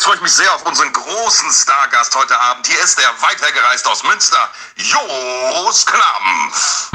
[0.00, 2.66] jetzt freue ich mich sehr auf unseren großen Stargast heute Abend.
[2.66, 6.90] Hier ist er weitergereist aus Münster, Jos Klampf.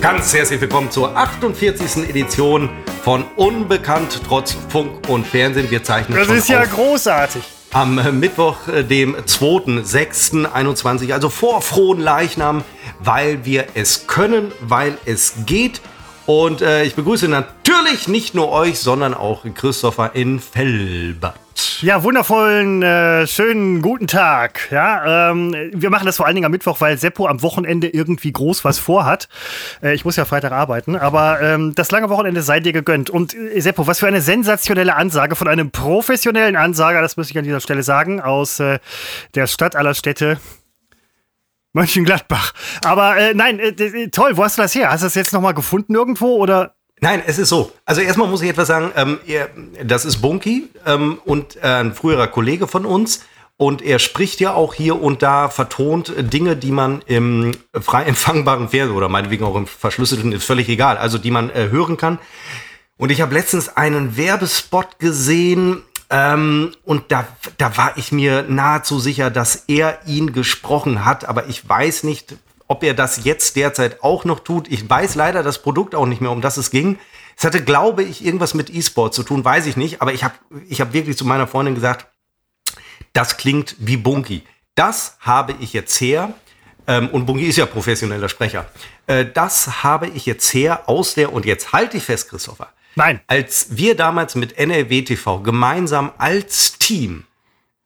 [0.00, 2.08] Ganz herzlich willkommen zur 48.
[2.08, 2.70] Edition
[3.02, 5.68] von Unbekannt trotz Funk und Fernsehen.
[5.68, 7.42] Wir zeichnen Das schon ist ja großartig.
[7.74, 12.62] Am äh, Mittwoch, äh, dem 2.6.21, also vor frohen Leichnam,
[13.00, 15.80] weil wir es können, weil es geht.
[16.26, 21.34] Und äh, ich begrüße natürlich nicht nur euch, sondern auch Christopher in Fellbad.
[21.82, 24.68] Ja, wundervollen, äh, schönen guten Tag.
[24.70, 28.32] Ja, ähm, wir machen das vor allen Dingen am Mittwoch, weil Seppo am Wochenende irgendwie
[28.32, 29.28] groß was vorhat.
[29.82, 33.10] Äh, ich muss ja Freitag arbeiten, aber ähm, das lange Wochenende sei dir gegönnt.
[33.10, 37.38] Und äh, Seppo, was für eine sensationelle Ansage von einem professionellen Ansager, das muss ich
[37.38, 38.78] an dieser Stelle sagen, aus äh,
[39.34, 40.38] der Stadt aller Städte.
[41.74, 42.54] Mönchengladbach.
[42.84, 44.90] Aber äh, nein, äh, äh, toll, wo hast du das her?
[44.90, 47.72] Hast du das jetzt nochmal gefunden irgendwo oder Nein, es ist so.
[47.84, 49.50] Also erstmal muss ich etwas sagen, ähm, er,
[49.84, 53.20] das ist Bunky ähm, und äh, ein früherer Kollege von uns.
[53.56, 58.68] Und er spricht ja auch hier und da vertont Dinge, die man im frei empfangbaren
[58.68, 62.18] Fernsehen oder meinetwegen auch im verschlüsselten, ist völlig egal, also die man äh, hören kann.
[62.96, 65.82] Und ich habe letztens einen Werbespot gesehen
[66.14, 67.26] ähm, und da,
[67.58, 72.36] da war ich mir nahezu sicher, dass er ihn gesprochen hat, aber ich weiß nicht,
[72.68, 74.68] ob er das jetzt derzeit auch noch tut.
[74.68, 77.00] Ich weiß leider das Produkt auch nicht mehr, um das es ging.
[77.36, 80.34] Es hatte, glaube ich, irgendwas mit E-Sport zu tun, weiß ich nicht, aber ich habe
[80.68, 82.06] ich hab wirklich zu meiner Freundin gesagt,
[83.12, 84.44] das klingt wie Bunky.
[84.76, 86.32] Das habe ich jetzt her,
[86.86, 88.66] ähm, und Bunky ist ja professioneller Sprecher,
[89.08, 93.20] äh, das habe ich jetzt her aus der, und jetzt halte ich fest, Christopher, nein?
[93.26, 97.24] als wir damals mit NRW TV gemeinsam als Team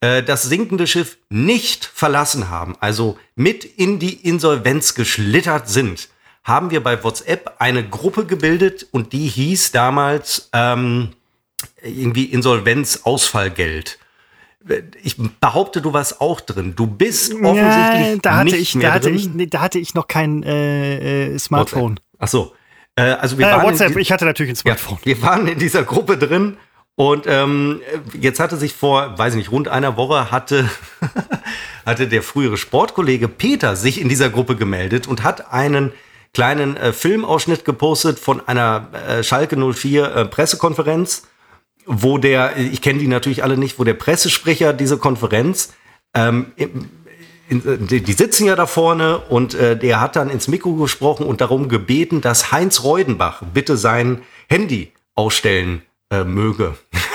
[0.00, 6.08] äh, das sinkende Schiff nicht verlassen haben, also mit in die Insolvenz geschlittert sind,
[6.44, 11.10] haben wir bei WhatsApp eine Gruppe gebildet und die hieß damals ähm,
[11.82, 13.98] irgendwie Insolvenzausfallgeld.
[15.02, 16.74] Ich behaupte, du warst auch drin.
[16.76, 19.40] Du bist offensichtlich Ja, da hatte nicht ich, mehr da hatte drin.
[19.40, 21.92] ich, da hatte ich noch kein äh, äh, Smartphone.
[21.92, 22.16] WhatsApp.
[22.18, 22.54] Ach so.
[22.98, 24.98] Äh, also wir Äh, waren in WhatsApp, ich hatte natürlich ein Ja, Smartphone.
[25.04, 26.56] wir waren in dieser Gruppe drin
[26.96, 27.80] und ähm,
[28.18, 30.68] jetzt hatte sich vor, weiß ich nicht, rund einer Woche hatte,
[31.86, 35.92] hatte der frühere Sportkollege Peter sich in dieser Gruppe gemeldet und hat einen
[36.34, 41.22] kleinen äh, Filmausschnitt gepostet von einer äh, Schalke 04 äh, Pressekonferenz,
[41.86, 45.72] wo der, ich kenne die natürlich alle nicht, wo der Pressesprecher dieser Konferenz
[46.14, 46.52] ähm,
[47.50, 51.40] die, die sitzen ja da vorne und äh, der hat dann ins Mikro gesprochen und
[51.40, 56.74] darum gebeten, dass Heinz Reudenbach bitte sein Handy ausstellen äh, möge.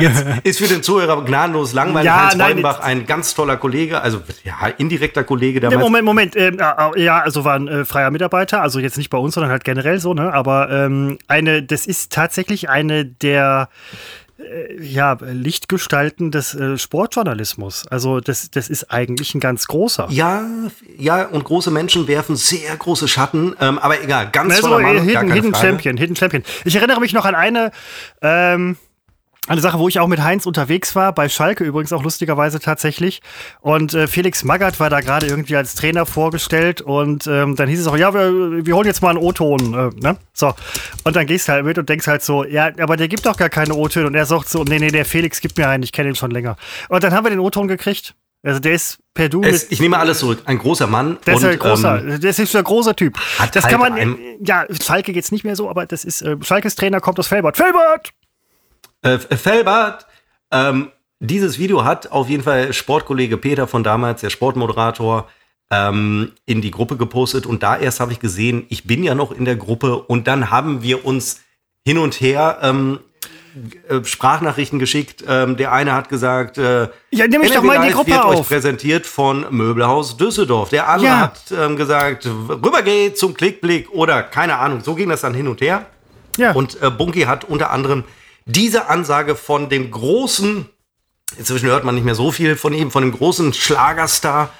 [0.00, 2.06] Jetzt ist für den Zuhörer gnadenlos langweilig.
[2.06, 5.80] Ja, Heinz nein, Reudenbach, ein ganz toller Kollege, also ja, indirekter Kollege damals.
[5.80, 6.36] Moment, Moment.
[6.36, 9.50] Ähm, äh, ja, also war ein äh, freier Mitarbeiter, also jetzt nicht bei uns, sondern
[9.50, 10.32] halt generell so, ne?
[10.32, 14.27] Aber ähm, eine, das ist tatsächlich eine der äh,
[14.80, 17.86] ja, Lichtgestalten des äh, Sportjournalismus.
[17.88, 20.06] Also das, das ist eigentlich ein ganz großer.
[20.10, 20.46] Ja,
[20.96, 24.96] ja, und große Menschen werfen sehr große Schatten, ähm, aber egal, ganz Also, toller Mann,
[24.96, 25.66] äh, Hidden, Hidden Frage.
[25.66, 26.42] Champion, Hidden Champion.
[26.64, 27.72] Ich erinnere mich noch an eine,
[28.22, 28.76] ähm,
[29.48, 33.20] eine Sache, wo ich auch mit Heinz unterwegs war, bei Schalke übrigens auch lustigerweise tatsächlich.
[33.60, 37.80] Und äh, Felix Magath war da gerade irgendwie als Trainer vorgestellt und ähm, dann hieß
[37.80, 39.74] es auch, ja, wir, wir holen jetzt mal einen O-Ton.
[39.74, 40.16] Äh, ne?
[40.32, 40.54] So.
[41.04, 43.36] Und dann gehst du halt mit und denkst halt so, ja, aber der gibt doch
[43.36, 44.06] gar keine O-Töne.
[44.06, 46.30] Und er sagt so, nee, nee, der Felix gibt mir einen, ich kenne ihn schon
[46.30, 46.56] länger.
[46.88, 48.14] Und dann haben wir den O-Ton gekriegt.
[48.44, 51.18] Also der ist per Du Es, ich nehme alles zurück, ein großer Mann.
[51.26, 53.18] der ist ein großer, ähm, das ist ein großer Typ.
[53.52, 56.76] das halt kann man, ja, Schalke geht's nicht mehr so, aber das ist, äh, Schalkes
[56.76, 57.56] Trainer kommt aus Felbert.
[57.56, 58.12] Felbert!
[59.02, 60.06] Äh, Felbert,
[60.50, 65.28] ähm, dieses Video hat auf jeden Fall Sportkollege Peter von damals, der Sportmoderator,
[65.70, 67.44] ähm, in die Gruppe gepostet.
[67.46, 69.98] Und da erst habe ich gesehen, ich bin ja noch in der Gruppe.
[69.98, 71.40] Und dann haben wir uns
[71.84, 73.00] hin und her ähm,
[73.88, 75.24] äh, Sprachnachrichten geschickt.
[75.26, 78.24] Ähm, der eine hat gesagt, äh, Ja, nimm mich doch mal in die Gruppe wird
[78.24, 78.48] euch auf.
[78.48, 80.70] präsentiert von Möbelhaus Düsseldorf.
[80.70, 81.20] Der andere Ja.
[81.20, 84.80] hat ähm, gesagt, rüber geht zum Klickblick oder keine Ahnung.
[84.82, 85.86] So ging das dann hin und her.
[86.36, 86.52] Ja.
[86.52, 88.04] Und äh, Bunky hat unter anderem
[88.48, 90.68] diese Ansage von dem großen,
[91.38, 94.50] inzwischen hört man nicht mehr so viel von ihm, von dem großen Schlagerstar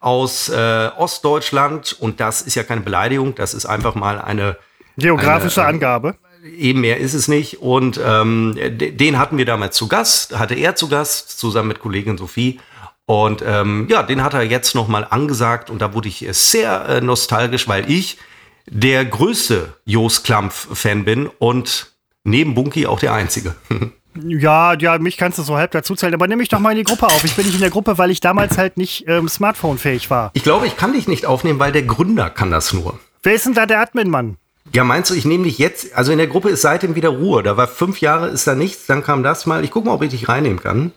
[0.00, 1.96] aus äh, Ostdeutschland.
[1.98, 4.56] Und das ist ja keine Beleidigung, das ist einfach mal eine,
[4.96, 6.14] Geografische eine, äh, Angabe.
[6.56, 7.60] eben mehr ist es nicht.
[7.60, 11.80] Und ähm, de- den hatten wir damals zu Gast, hatte er zu Gast, zusammen mit
[11.80, 12.60] Kollegin Sophie.
[13.06, 17.00] Und ähm, ja, den hat er jetzt nochmal angesagt und da wurde ich sehr äh,
[17.00, 18.18] nostalgisch, weil ich
[18.66, 21.92] der größte Jos Klampf-Fan bin und
[22.28, 23.54] neben Bunky auch der einzige.
[24.26, 26.78] Ja, ja, mich kannst du so halb dazu zählen, aber nimm mich doch mal in
[26.78, 27.22] die Gruppe auf.
[27.22, 30.30] Ich bin nicht in der Gruppe, weil ich damals halt nicht ähm, Smartphone-fähig war.
[30.34, 32.98] Ich glaube, ich kann dich nicht aufnehmen, weil der Gründer kann das nur.
[33.22, 34.36] Wer ist denn da der Admin-Mann?
[34.74, 37.44] Ja, meinst du, ich nehme dich jetzt, also in der Gruppe ist seitdem wieder Ruhe.
[37.44, 39.62] Da war fünf Jahre, ist da nichts, dann kam das mal.
[39.62, 40.90] Ich gucke mal, ob ich dich reinnehmen kann.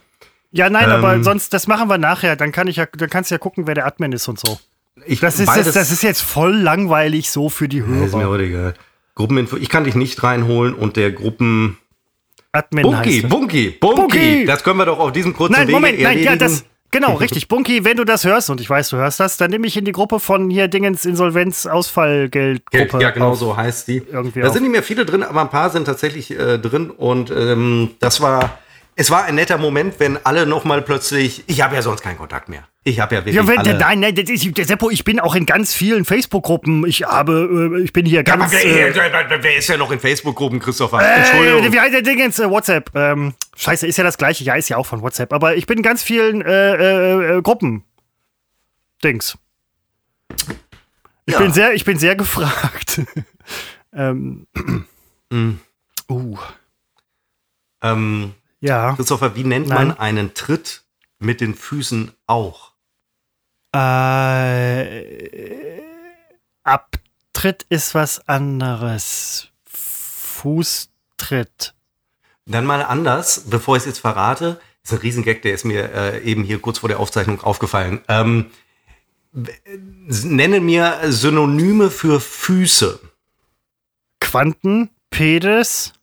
[0.51, 0.91] Ja, nein, Ähm.
[0.91, 2.35] aber sonst, das machen wir nachher.
[2.35, 4.57] Dann kann ich ja, dann kannst du ja gucken, wer der Admin ist und so.
[5.05, 8.21] Ich, Das ist, jetzt, das ist jetzt voll langweilig so für die Ja, ist mir
[8.21, 8.29] Hörer.
[8.31, 8.73] heute egal.
[9.15, 11.77] Gruppeninfo, ich kann dich nicht reinholen und der Gruppen.
[12.53, 13.29] Admin Bunky, heißt.
[13.29, 14.45] Bunky, Bunky, Bunky!
[14.45, 16.39] Das können wir doch auf diesem kurzen Nein, Wege Moment, nein, ja, erledigen.
[16.39, 17.47] das, genau, richtig.
[17.47, 19.85] Bunky, wenn du das hörst, und ich weiß, du hörst das, dann nehme ich in
[19.85, 23.01] die Gruppe von hier Dingens Insolvenz Ausfallgeldgruppe.
[23.01, 23.39] ja, genau auf.
[23.39, 24.01] so heißt die.
[24.11, 24.53] Irgendwie da auf.
[24.53, 28.19] sind nicht mehr viele drin, aber ein paar sind tatsächlich äh, drin und ähm, das
[28.21, 28.59] war,
[28.95, 32.49] es war ein netter Moment, wenn alle nochmal plötzlich, ich habe ja sonst keinen Kontakt
[32.49, 32.67] mehr.
[32.83, 35.19] Ich habe ja wirklich Ja, wenn, alle, nein, nein, das ist, der Seppo, ich bin
[35.19, 36.85] auch in ganz vielen Facebook-Gruppen.
[36.87, 38.51] Ich habe, äh, ich bin hier Ja, ganz.
[38.51, 40.99] wer, äh, wer, wer ist ja noch in Facebook-Gruppen, Christopher?
[41.01, 41.71] Äh, Entschuldigung.
[41.73, 42.39] wie heißt der Dingens?
[42.39, 42.89] Äh, WhatsApp.
[42.95, 44.43] Ähm, scheiße, ist ja das gleiche.
[44.43, 45.31] Ja, ist ja auch von WhatsApp.
[45.31, 47.83] Aber ich bin in ganz vielen äh, äh, Gruppen.
[49.03, 49.37] Dings.
[51.25, 51.39] Ich, Ja.
[51.39, 53.01] bin sehr, ich bin sehr gefragt.
[53.93, 54.47] ähm,
[55.29, 55.59] Mhm.
[56.09, 56.37] uh,
[57.83, 58.95] Ähm, ja.
[58.95, 59.89] Christopher, wie nennt Nein.
[59.89, 60.83] man einen Tritt
[61.19, 62.71] mit den Füßen auch?
[63.73, 65.81] Äh,
[66.63, 69.47] Abtritt ist was anderes.
[69.65, 71.73] Fußtritt.
[72.45, 76.23] Dann mal anders, bevor ich es jetzt verrate, ist ein Riesengag, der ist mir äh,
[76.23, 78.01] eben hier kurz vor der Aufzeichnung aufgefallen.
[78.07, 78.47] Ähm,
[79.35, 79.77] äh,
[80.23, 82.99] nenne mir Synonyme für Füße.
[84.19, 85.93] Quanten, Pedes,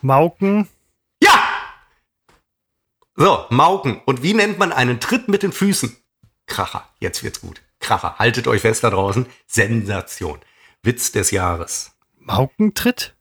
[0.00, 0.68] Mauken.
[1.22, 1.38] Ja!
[3.16, 4.00] So, Mauken.
[4.04, 5.96] Und wie nennt man einen Tritt mit den Füßen?
[6.46, 6.88] Kracher.
[6.98, 7.62] Jetzt wird's gut.
[7.80, 8.18] Kracher.
[8.18, 9.26] Haltet euch fest da draußen.
[9.46, 10.40] Sensation.
[10.82, 11.92] Witz des Jahres.
[12.18, 13.14] Maukentritt?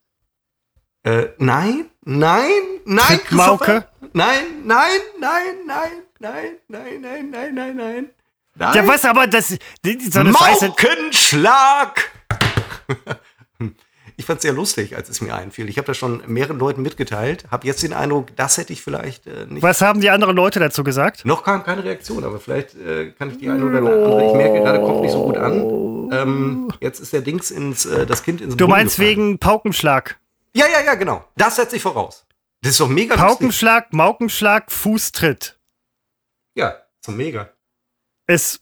[1.04, 3.20] Äh, nein, nein, nein?
[3.24, 3.90] Christopher.
[4.14, 8.10] Nein, nein, nein, nein, nein, nein, nein, nein, nein, nein.
[8.56, 8.76] Nein.
[8.76, 9.50] Ja, was aber das.
[9.50, 10.24] So.
[10.24, 12.12] Maukenschlag!
[14.22, 15.68] Ich fand's sehr lustig, als es mir einfiel.
[15.68, 17.46] Ich habe das schon mehreren Leuten mitgeteilt.
[17.50, 19.64] Habe jetzt den Eindruck, das hätte ich vielleicht äh, nicht.
[19.64, 21.26] Was haben die anderen Leute dazu gesagt?
[21.26, 24.28] Noch kam keine Reaktion, aber vielleicht äh, kann ich die eine oder andere.
[24.28, 26.10] Ich merke gerade, kommt nicht so gut an.
[26.12, 29.18] Ähm, jetzt ist der Dings ins, äh, das Kind ins Du Brunnen meinst gefallen.
[29.18, 30.20] wegen Paukenschlag.
[30.54, 31.26] Ja, ja, ja, genau.
[31.36, 32.28] Das setze ich voraus.
[32.62, 33.28] Das ist doch mega lustig.
[33.28, 35.58] Paukenschlag, Maukenschlag, Fußtritt.
[36.54, 37.50] Ja, so mega.
[38.28, 38.62] Ist.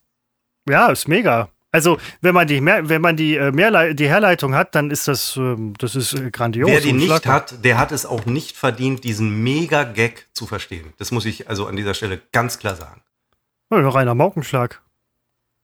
[0.70, 1.50] Ja, ist mega.
[1.72, 5.38] Also, wenn man die, Mehr, wenn man die, äh, die Herleitung hat, dann ist das,
[5.38, 6.70] ähm, das ist äh, grandios.
[6.70, 10.94] Wer die nicht hat, der hat es auch nicht verdient, diesen Mega-Gag zu verstehen.
[10.98, 13.02] Das muss ich also an dieser Stelle ganz klar sagen.
[13.72, 14.82] Ja, ein reiner Maukenschlag.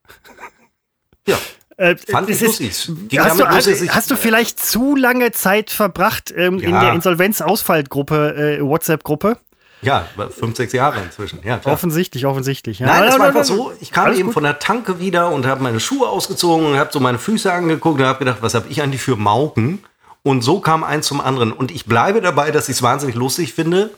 [1.27, 1.39] Ja,
[1.77, 3.09] Äh, fand ich ist- lustig.
[3.09, 6.81] Ging Hast du, hast, ich- hast du vielleicht zu lange Zeit verbracht ähm, in Ja.
[6.81, 9.37] der Insolvenz-Ausfallgruppe, äh, WhatsApp-Gruppe?
[9.81, 10.05] Ja,
[10.37, 11.39] fünf, sechs Jahre inzwischen.
[11.43, 11.73] Ja, klar.
[11.73, 12.79] Offensichtlich, offensichtlich.
[12.79, 12.87] Ja.
[12.87, 14.33] Nein, Ja, war einfach so, ich kam Alles eben gut.
[14.33, 17.99] von der Tanke wieder und habe meine Schuhe ausgezogen und habe so meine Füße angeguckt
[17.99, 19.83] und habe gedacht, was habe ich eigentlich für Mauken?
[20.23, 21.51] Und so kam eins zum anderen.
[21.51, 23.91] Und ich bleibe dabei, dass ich es wahnsinnig lustig finde.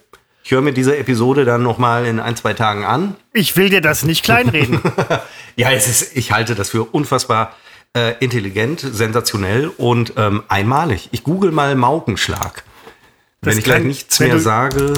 [0.43, 3.15] Ich höre mir diese Episode dann noch mal in ein, zwei Tagen an.
[3.33, 4.81] Ich will dir das nicht kleinreden.
[5.55, 7.51] Ja, es ist, ich halte das für unfassbar
[7.95, 11.09] äh, intelligent, sensationell und ähm, einmalig.
[11.11, 12.63] Ich google mal Maukenschlag.
[13.41, 14.93] Wenn Das ich gleich nichts wenn mehr sage.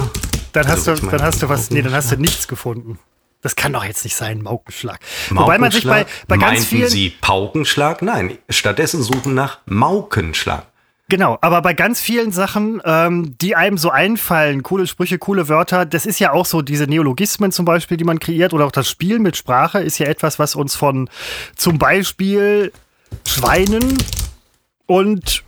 [0.52, 2.98] Dann hast, Also, du, dann hast du was, nee, dann hast du nichts gefunden.
[3.42, 5.00] Das kann doch jetzt nicht sein, Maukenschlag.
[5.30, 6.28] Wobei man sich bei, Maukenschlag?
[6.28, 6.88] bei ganz vielen.
[6.88, 8.02] Sie Paukenschlag?
[8.02, 10.66] Nein, stattdessen suchen nach Maukenschlag.
[11.08, 15.84] Genau, aber bei ganz vielen Sachen, ähm, die einem so einfallen, coole Sprüche, coole Wörter,
[15.84, 18.88] das ist ja auch so diese Neologismen zum Beispiel, die man kreiert oder auch das
[18.88, 21.10] Spiel mit Sprache ist ja etwas, was uns von
[21.56, 22.72] zum Beispiel
[23.26, 23.98] Schweinen
[24.86, 25.42] und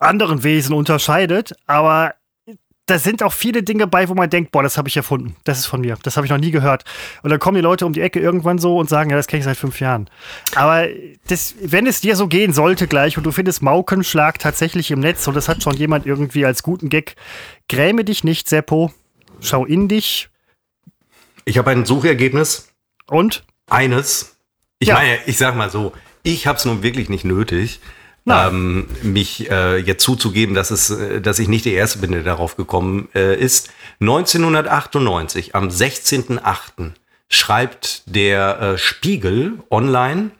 [0.00, 1.54] anderen Wesen unterscheidet.
[1.66, 2.14] Aber
[2.86, 5.34] da sind auch viele Dinge bei, wo man denkt, boah, das habe ich erfunden.
[5.44, 5.98] Das ist von mir.
[6.04, 6.84] Das habe ich noch nie gehört.
[7.22, 9.40] Und dann kommen die Leute um die Ecke irgendwann so und sagen, ja, das kenne
[9.40, 10.08] ich seit fünf Jahren.
[10.54, 10.86] Aber
[11.26, 15.26] das, wenn es dir so gehen sollte gleich und du findest Maukenschlag tatsächlich im Netz
[15.26, 17.16] und das hat schon jemand irgendwie als guten Gag,
[17.68, 18.92] gräme dich nicht, Seppo.
[19.40, 20.28] Schau in dich
[21.44, 22.72] Ich habe ein Suchergebnis.
[23.08, 24.36] und Eines.
[24.78, 24.94] Ich Ja.
[24.94, 27.80] meine, ich sag mal so, ich habe es nun wirklich nicht nötig.
[28.26, 32.22] Ähm, mich äh, jetzt zuzugeben, dass, es, äh, dass ich nicht der Erste bin, der
[32.22, 33.70] darauf gekommen äh, ist.
[34.00, 36.92] 1998, am 16.08.,
[37.28, 40.30] schreibt der äh, Spiegel online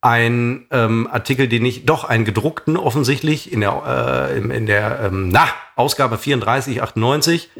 [0.00, 5.28] ein ähm, Artikel, den ich doch einen gedruckten offensichtlich in der, äh, in, der ähm,
[5.30, 7.50] na, Ausgabe 34, 98.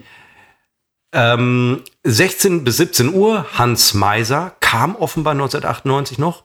[1.12, 6.44] Ähm, 16 bis 17 Uhr, Hans Meiser kam offenbar 1998 noch.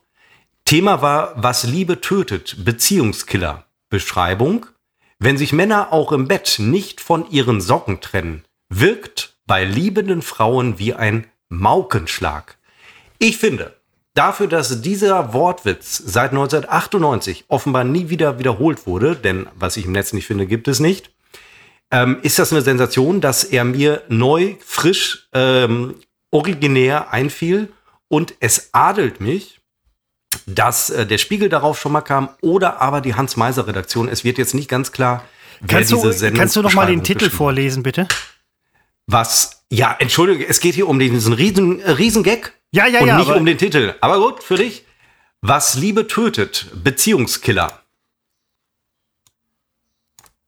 [0.66, 3.66] Thema war, was Liebe tötet, Beziehungskiller.
[3.94, 4.66] Beschreibung.
[5.20, 10.80] Wenn sich Männer auch im Bett nicht von ihren Socken trennen, wirkt bei liebenden Frauen
[10.80, 12.58] wie ein Maukenschlag.
[13.20, 13.76] Ich finde,
[14.16, 19.92] dafür, dass dieser Wortwitz seit 1998 offenbar nie wieder wiederholt wurde, denn was ich im
[19.92, 21.12] Netz nicht finde, gibt es nicht,
[21.92, 25.96] ähm, ist das eine Sensation, dass er mir neu, frisch, ähm,
[26.32, 27.72] originär einfiel
[28.08, 29.62] und es adelt mich,
[30.46, 34.08] dass äh, der Spiegel darauf schon mal kam oder aber die Hans-Meiser-Redaktion.
[34.10, 35.24] Es wird jetzt nicht ganz klar,
[35.60, 38.08] wer Kannst diese du, Sendung kannst du noch mal den Titel vorlesen, bitte?
[39.08, 39.64] Was?
[39.70, 43.18] Ja, entschuldige, es geht hier um diesen riesen, äh, Riesengag Ja, ja, und ja.
[43.18, 43.96] nicht aber- um den Titel.
[44.02, 44.86] Aber gut, für dich.
[45.42, 47.82] Was Liebe tötet, Beziehungskiller.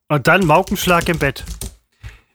[0.08, 1.44] Und dann Maukenschlag im Bett.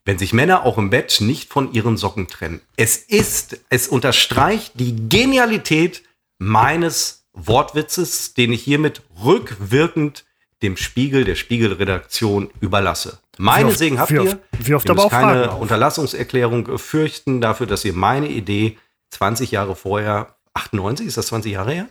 [0.04, 2.61] Wenn sich Männer auch im Bett nicht von ihren Socken trennen.
[2.76, 6.02] Es ist, es unterstreicht die Genialität
[6.38, 10.25] meines Wortwitzes, den ich hiermit rückwirkend
[10.62, 13.18] dem Spiegel, der Spiegelredaktion überlasse.
[13.38, 14.38] Meine Wie oft- Segen habt ihr.
[14.59, 15.61] wie oft ihr aber auch keine Fragen.
[15.61, 18.76] Unterlassungserklärung äh, fürchten dafür, dass ihr meine Idee
[19.11, 21.88] 20 Jahre vorher, 98, ist das 20 Jahre her?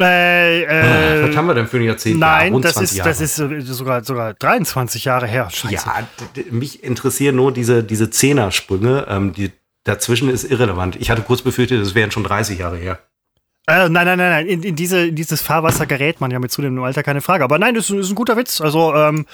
[0.00, 2.18] Äh, äh, Was haben wir denn für ein Jahrzehnt?
[2.18, 3.08] nein, ja, das 20 ist, Jahre.
[3.10, 3.36] das ist
[3.76, 5.50] sogar, sogar 23 Jahre her.
[5.50, 5.74] Scheiße.
[5.74, 6.06] Ja,
[6.50, 9.06] mich interessieren nur diese, diese Zehnersprünge.
[9.08, 9.50] Ähm, die
[9.84, 10.96] dazwischen ist irrelevant.
[10.96, 12.98] Ich hatte kurz befürchtet, es wären schon 30 Jahre her.
[13.70, 14.46] Äh, nein, nein, nein, nein.
[14.46, 17.44] In, in, diese, dieses Fahrwasser gerät man ja mit zunehmendem Alter, keine Frage.
[17.44, 18.60] Aber nein, das ist, ist ein guter Witz.
[18.60, 19.26] Also ähm,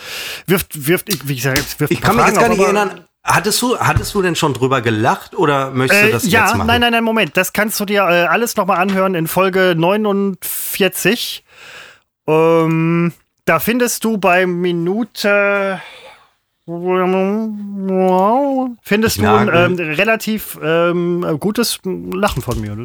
[0.46, 3.04] wirft, wirft, wie gesagt, wirft Ich kann mich jetzt gar nicht erinnern.
[3.24, 6.54] Hattest du, hattest du denn schon drüber gelacht oder möchtest du Äh, das jetzt ja,
[6.54, 6.66] machen?
[6.66, 7.36] nein, nein, nein, Moment.
[7.36, 11.44] Das kannst du dir äh, alles nochmal anhören in Folge 49.
[12.28, 13.12] Ähm,
[13.46, 15.80] da findest du bei Minute.
[18.82, 22.76] Findest Ich du ein ähm, relativ ähm, gutes Lachen von mir.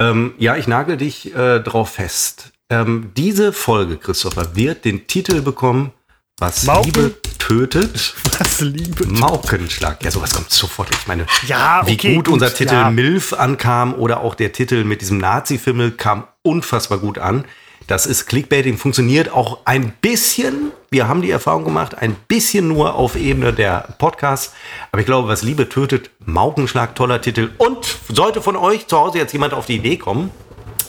[0.00, 2.52] Ähm, ja, ich nagel dich äh, drauf fest.
[2.70, 5.92] Ähm, diese Folge, Christopher, wird den Titel bekommen,
[6.38, 8.14] was Mauken- Liebe tötet.
[8.38, 9.06] Was Liebe.
[9.06, 10.04] Maukenschlag.
[10.04, 10.88] Ja, sowas kommt sofort.
[10.92, 12.90] Ich meine, Ja, wie okay, gut, gut, unser Titel ja.
[12.90, 17.44] MILF ankam oder auch der Titel mit diesem Nazi-Fimmel kam unfassbar gut an.
[17.88, 22.94] Das ist Clickbaiting, funktioniert auch ein bisschen, wir haben die Erfahrung gemacht, ein bisschen nur
[22.94, 24.52] auf Ebene der Podcasts.
[24.92, 27.48] Aber ich glaube, was Liebe tötet, Maukenschlag, toller Titel.
[27.56, 30.30] Und sollte von euch zu Hause jetzt jemand auf die Idee kommen,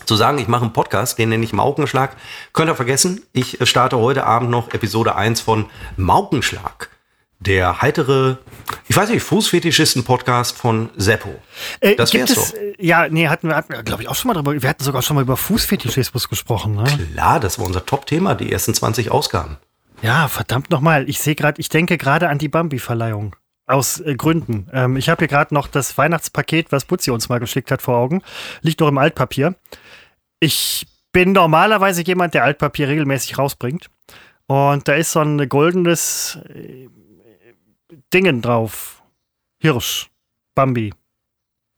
[0.03, 2.17] zu sagen, ich mache einen Podcast, den nenne ich Maukenschlag,
[2.51, 3.23] könnt ihr vergessen.
[3.31, 6.89] Ich starte heute Abend noch Episode 1 von Maukenschlag.
[7.41, 8.37] Der heitere,
[8.89, 11.29] ich weiß nicht, Fußfetischisten-Podcast von Seppo.
[11.79, 12.57] Äh, das gibt wär's es, so.
[12.57, 14.61] äh, ja, nee, hatten wir, hatten glaube ich, auch schon mal drüber.
[14.61, 16.83] Wir hatten sogar schon mal über Fußfetischismus gesprochen, ne?
[17.13, 19.57] Klar, das war unser Top-Thema, die ersten 20 Ausgaben.
[20.01, 21.09] Ja, verdammt nochmal.
[21.09, 23.37] Ich sehe gerade, ich denke gerade an die Bambi-Verleihung.
[23.67, 24.67] Aus äh, Gründen.
[24.73, 27.95] Ähm, ich habe hier gerade noch das Weihnachtspaket, was Butzi uns mal geschickt hat, vor
[27.95, 28.21] Augen.
[28.61, 29.55] Liegt noch im Altpapier.
[30.41, 33.89] Ich bin normalerweise jemand, der Altpapier regelmäßig rausbringt.
[34.47, 36.89] Und da ist so ein goldenes äh,
[38.13, 39.01] Dingen drauf.
[39.61, 40.09] Hirsch.
[40.55, 40.93] Bambi.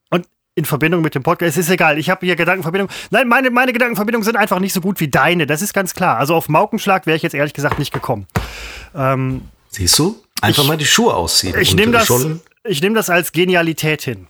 [0.09, 2.89] Und in Verbindung mit dem Podcast, es ist egal, ich habe hier Gedankenverbindung.
[3.09, 6.17] Nein, meine, meine Gedankenverbindungen sind einfach nicht so gut wie deine, das ist ganz klar.
[6.17, 8.27] Also auf Maukenschlag wäre ich jetzt ehrlich gesagt nicht gekommen.
[8.95, 10.21] Ähm, Siehst du?
[10.41, 11.57] Einfach Ich- mal die Schuhe ausziehen.
[11.59, 12.09] ich nehme das,
[12.63, 14.27] ich nehm das als Genialität hin.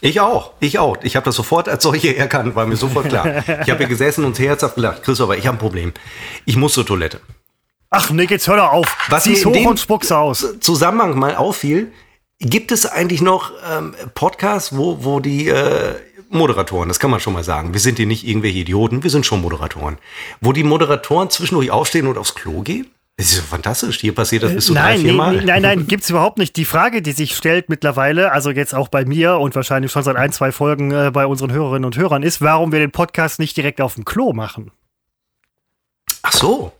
[0.00, 0.96] ich auch, ich auch.
[1.02, 3.26] Ich habe das sofort als solche erkannt, war mir sofort klar.
[3.48, 5.02] ich habe hier gesessen und herzhaft gelacht.
[5.02, 5.92] Christopher, ich habe ein Problem.
[6.44, 7.20] Ich muss zur Toilette.
[7.94, 8.96] Ach, nee, jetzt hör doch auf.
[9.08, 10.58] Was Zieh's mir hoch und spuck's aus.
[10.60, 11.92] Zusammenhang mal auffiel,
[12.40, 15.94] gibt es eigentlich noch ähm, Podcasts, wo, wo die äh,
[16.30, 19.26] Moderatoren, das kann man schon mal sagen, wir sind hier nicht irgendwelche Idioten, wir sind
[19.26, 19.98] schon Moderatoren,
[20.40, 22.86] wo die Moderatoren zwischendurch aufstehen und aufs Klo gehen?
[23.18, 24.00] Das ist so fantastisch.
[24.00, 25.36] Hier passiert das bis zu drei, Nein, nee, vier Mal.
[25.36, 26.56] nee, nein, nein, gibt's überhaupt nicht.
[26.56, 30.16] Die Frage, die sich stellt mittlerweile, also jetzt auch bei mir und wahrscheinlich schon seit
[30.16, 33.54] ein, zwei Folgen äh, bei unseren Hörerinnen und Hörern, ist, warum wir den Podcast nicht
[33.54, 34.70] direkt auf dem Klo machen.
[36.22, 36.72] Ach so.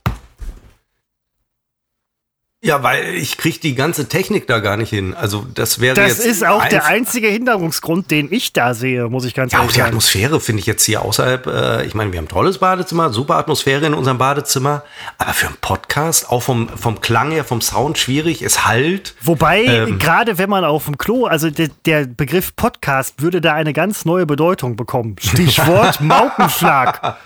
[2.64, 5.14] Ja, weil ich krieg die ganze Technik da gar nicht hin.
[5.14, 9.24] Also das wäre Das jetzt ist auch der einzige Hinderungsgrund, den ich da sehe, muss
[9.24, 9.88] ich ganz Ja, auch ehrlich die sagen.
[9.88, 13.34] Atmosphäre finde ich jetzt hier außerhalb, äh, ich meine, wir haben ein tolles Badezimmer, super
[13.34, 14.84] Atmosphäre in unserem Badezimmer,
[15.18, 19.16] aber für einen Podcast, auch vom, vom Klang her, vom Sound schwierig, es halt.
[19.22, 19.98] Wobei, Ähm.
[19.98, 24.04] gerade wenn man auf dem Klo, also de, der Begriff Podcast würde da eine ganz
[24.04, 25.16] neue Bedeutung bekommen.
[25.18, 27.16] Stichwort Maukenschlag.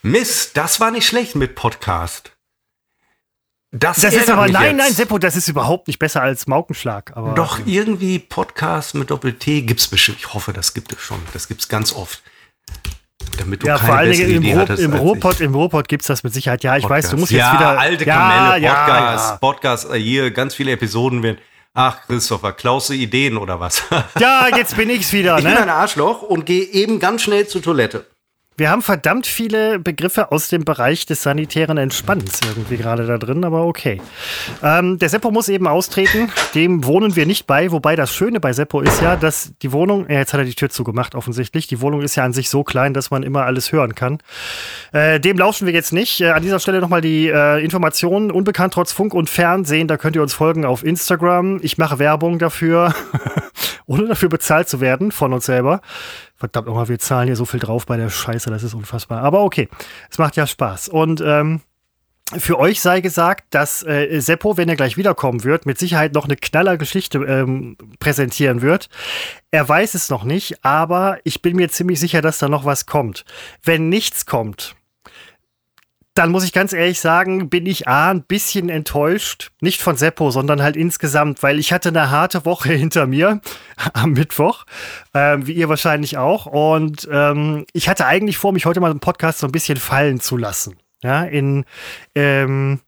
[0.00, 2.32] Mist, das war nicht schlecht mit Podcast.
[3.74, 4.76] Das, Das ist aber, nein, jetzt.
[4.76, 7.16] nein, Seppo, das ist überhaupt nicht besser als Maukenschlag.
[7.16, 10.18] Aber Doch, irgendwie Podcast mit Doppel-T gibt's bestimmt.
[10.20, 11.18] Ich hoffe, das gibt es schon.
[11.32, 12.22] Das gibt's ganz oft.
[13.38, 14.92] Damit du ja, keine vor allen Dingen im, hattest im.
[14.92, 16.62] Ruhrpott, im Ruhrpott gibt es das mit Sicherheit.
[16.62, 17.78] Ja, ich weiß, du musst ja, jetzt wieder.
[17.78, 19.36] alte ja, Kamelle, ja, Podcast, ja.
[19.36, 21.38] Podcast, äh, hier ganz viele Episoden werden.
[21.72, 23.82] Ach, Christopher, klaust du Ideen oder was?
[24.18, 25.60] Ja, jetzt bin ich's wieder, Ich bin ne?
[25.62, 28.04] ein Arschloch und gehe eben ganz schnell zur Toilette.
[28.56, 33.44] Wir haben verdammt viele Begriffe aus dem Bereich des sanitären Entspannens irgendwie gerade da drin,
[33.44, 34.00] aber okay.
[34.62, 38.52] Ähm, der Seppo muss eben austreten, dem wohnen wir nicht bei, wobei das Schöne bei
[38.52, 41.80] Seppo ist ja, dass die Wohnung, ja, jetzt hat er die Tür zugemacht offensichtlich, die
[41.80, 44.18] Wohnung ist ja an sich so klein, dass man immer alles hören kann.
[44.92, 46.20] Äh, dem lauschen wir jetzt nicht.
[46.20, 50.14] Äh, an dieser Stelle nochmal die äh, Informationen, unbekannt trotz Funk und Fernsehen, da könnt
[50.14, 51.58] ihr uns folgen auf Instagram.
[51.62, 52.94] Ich mache Werbung dafür,
[53.92, 55.80] ohne dafür bezahlt zu werden von uns selber.
[56.36, 59.22] Verdammt nochmal, wir zahlen hier so viel drauf bei der Scheiße, das ist unfassbar.
[59.22, 59.68] Aber okay,
[60.10, 60.88] es macht ja Spaß.
[60.88, 61.60] Und ähm,
[62.38, 66.24] für euch sei gesagt, dass äh, Seppo, wenn er gleich wiederkommen wird, mit Sicherheit noch
[66.24, 68.88] eine knaller Geschichte ähm, präsentieren wird.
[69.50, 72.86] Er weiß es noch nicht, aber ich bin mir ziemlich sicher, dass da noch was
[72.86, 73.26] kommt.
[73.62, 74.74] Wenn nichts kommt,
[76.14, 79.50] dann muss ich ganz ehrlich sagen, bin ich A, ein bisschen enttäuscht.
[79.60, 83.40] Nicht von Seppo, sondern halt insgesamt, weil ich hatte eine harte Woche hinter mir
[83.94, 84.64] am Mittwoch,
[85.14, 86.46] äh, wie ihr wahrscheinlich auch.
[86.46, 90.20] Und ähm, ich hatte eigentlich vor, mich heute mal im Podcast so ein bisschen fallen
[90.20, 90.76] zu lassen.
[91.02, 91.64] Ja, in
[92.14, 92.80] ähm,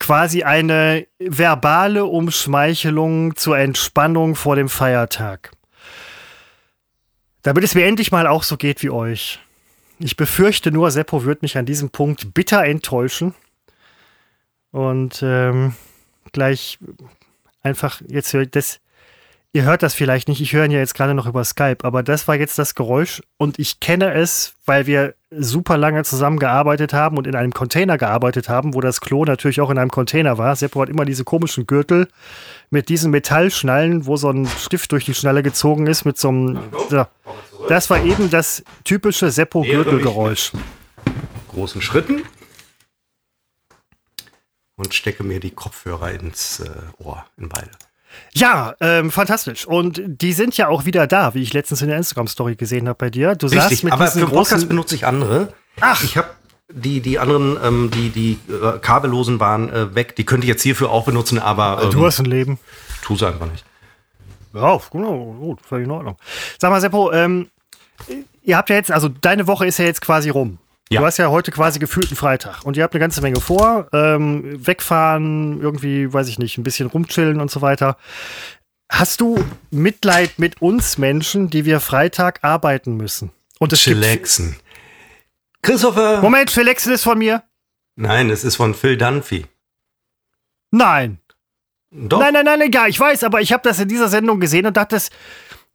[0.00, 5.52] quasi eine verbale Umschmeichelung zur Entspannung vor dem Feiertag.
[7.42, 9.38] Damit es mir endlich mal auch so geht wie euch.
[10.04, 13.32] Ich befürchte nur, Seppo wird mich an diesem Punkt bitter enttäuschen.
[14.70, 15.74] Und ähm,
[16.32, 16.78] gleich
[17.62, 18.80] einfach, jetzt das,
[19.54, 22.02] ihr hört das vielleicht nicht, ich höre ihn ja jetzt gerade noch über Skype, aber
[22.02, 27.16] das war jetzt das Geräusch und ich kenne es, weil wir super lange zusammengearbeitet haben
[27.16, 30.54] und in einem Container gearbeitet haben, wo das Klo natürlich auch in einem Container war.
[30.56, 32.08] Seppo hat immer diese komischen Gürtel
[32.70, 36.58] mit diesen Metallschnallen, wo so ein Stift durch die Schnalle gezogen ist, mit so einem.
[36.90, 37.06] So.
[37.68, 40.52] Das war eben das typische Seppo-Gürtelgeräusch.
[41.48, 42.22] Großen Schritten
[44.76, 47.70] und stecke mir die Kopfhörer ins äh, Ohr in beide.
[48.34, 49.66] Ja, ähm, fantastisch.
[49.66, 52.96] Und die sind ja auch wieder da, wie ich letztens in der Instagram-Story gesehen habe
[52.98, 53.34] bei dir.
[53.34, 55.52] Du Richtig, mit aber für Podcast benutze ich andere.
[55.80, 56.02] Ach.
[56.02, 56.28] Ich habe
[56.72, 60.16] die, die anderen, ähm, die, die äh, kabellosen waren äh, weg.
[60.16, 62.58] Die könnte ich jetzt hierfür auch benutzen, aber ähm, Du hast ein Leben.
[63.02, 63.64] tu es einfach nicht.
[64.54, 66.16] Ja, genau, gut, völlig in Ordnung.
[66.58, 67.48] Sag mal, Seppo, ähm,
[68.42, 70.58] ihr habt ja jetzt, also deine Woche ist ja jetzt quasi rum.
[70.94, 71.00] Ja.
[71.00, 73.88] Du hast ja heute quasi gefühlt einen Freitag und ihr habt eine ganze Menge vor.
[73.92, 77.96] Ähm, wegfahren, irgendwie, weiß ich nicht, ein bisschen rumchillen und so weiter.
[78.90, 83.32] Hast du Mitleid mit uns Menschen, die wir Freitag arbeiten müssen?
[83.58, 84.00] Und es gibt.
[84.00, 84.56] Chillaxen.
[85.62, 86.20] Christopher!
[86.20, 87.42] Moment, Felixen ist von mir?
[87.96, 89.46] Nein, es ist von Phil Dunphy.
[90.70, 91.18] Nein.
[91.90, 92.20] Doch.
[92.20, 92.88] Nein, nein, nein, egal.
[92.90, 95.00] Ich weiß, aber ich habe das in dieser Sendung gesehen und dachte,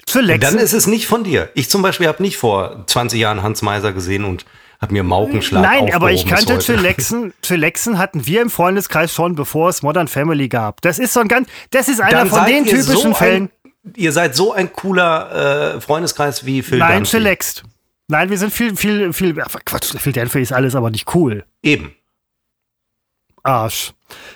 [0.07, 0.41] Felixen.
[0.41, 1.49] Dann ist es nicht von dir.
[1.55, 4.45] Ich zum Beispiel habe nicht vor 20 Jahren Hans Meiser gesehen und
[4.81, 6.63] habe mir Maukenschlag Nein, aber ich kannte heute.
[6.63, 7.33] Chillaxen.
[7.41, 10.81] Chillaxen hatten wir im Freundeskreis schon, bevor es Modern Family gab.
[10.81, 13.49] Das ist so ein ganz, das ist einer Dann von den typischen so Fällen.
[13.85, 17.03] Ein, ihr seid so ein cooler äh, Freundeskreis wie Phil Nein.
[17.03, 17.63] Chillaxt.
[18.07, 21.45] Nein, wir sind viel, viel, viel, ach, Quatsch, Phil Dunphy ist alles, aber nicht cool.
[21.61, 21.93] Eben.
[23.43, 23.93] Arsch.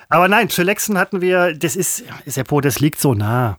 [0.10, 3.58] Aber nein, Chillaxen hatten wir, das ist, Seppo, das liegt so nah.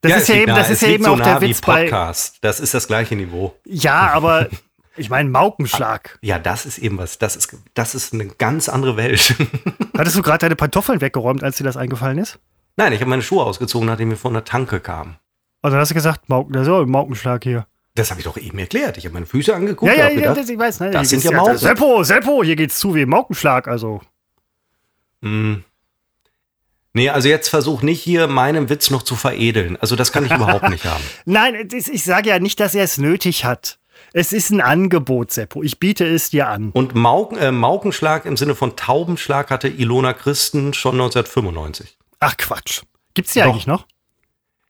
[0.00, 0.58] Das ist es ja eben, nahe.
[0.58, 2.38] das ist Es ja liegt eben so auch der nah wie Witz bei, Podcast.
[2.42, 3.54] Das ist das gleiche Niveau.
[3.64, 4.48] ja, aber
[4.98, 6.18] ich meine, Maukenschlag.
[6.22, 7.18] Ja, das ist eben was.
[7.18, 9.34] Das ist, das ist eine ganz andere Welt.
[9.96, 12.38] Hattest du gerade deine Pantoffeln weggeräumt, als dir das eingefallen ist?
[12.76, 15.16] Nein, ich habe meine Schuhe ausgezogen, nachdem wir von der Tanke kamen.
[15.62, 17.66] Also dann hast du gesagt, Mauken, das ist ja ein Maukenschlag hier.
[17.94, 18.96] Das habe ich doch eben erklärt.
[18.96, 19.90] Ich habe meine Füße angeguckt.
[19.90, 20.90] Ja, ja, hab ja, gedacht, das, ich weiß, ne?
[20.90, 21.58] das sind ja Mauken.
[21.58, 24.00] Seppo, Seppo, hier geht's zu wie Maukenschlag, also.
[25.22, 25.64] hm.
[26.94, 29.76] Nee, also jetzt versuch nicht hier meinen Witz noch zu veredeln.
[29.76, 31.04] Also das kann ich überhaupt nicht haben.
[31.26, 33.77] Nein, ich sage ja nicht, dass er es nötig hat.
[34.12, 35.62] Es ist ein Angebot, Seppo.
[35.62, 36.70] Ich biete es dir an.
[36.72, 41.98] Und Mauken, äh, Maukenschlag im Sinne von Taubenschlag hatte Ilona Christen schon 1995.
[42.20, 42.82] Ach Quatsch.
[43.14, 43.46] Gibt's die Doch.
[43.48, 43.86] eigentlich noch?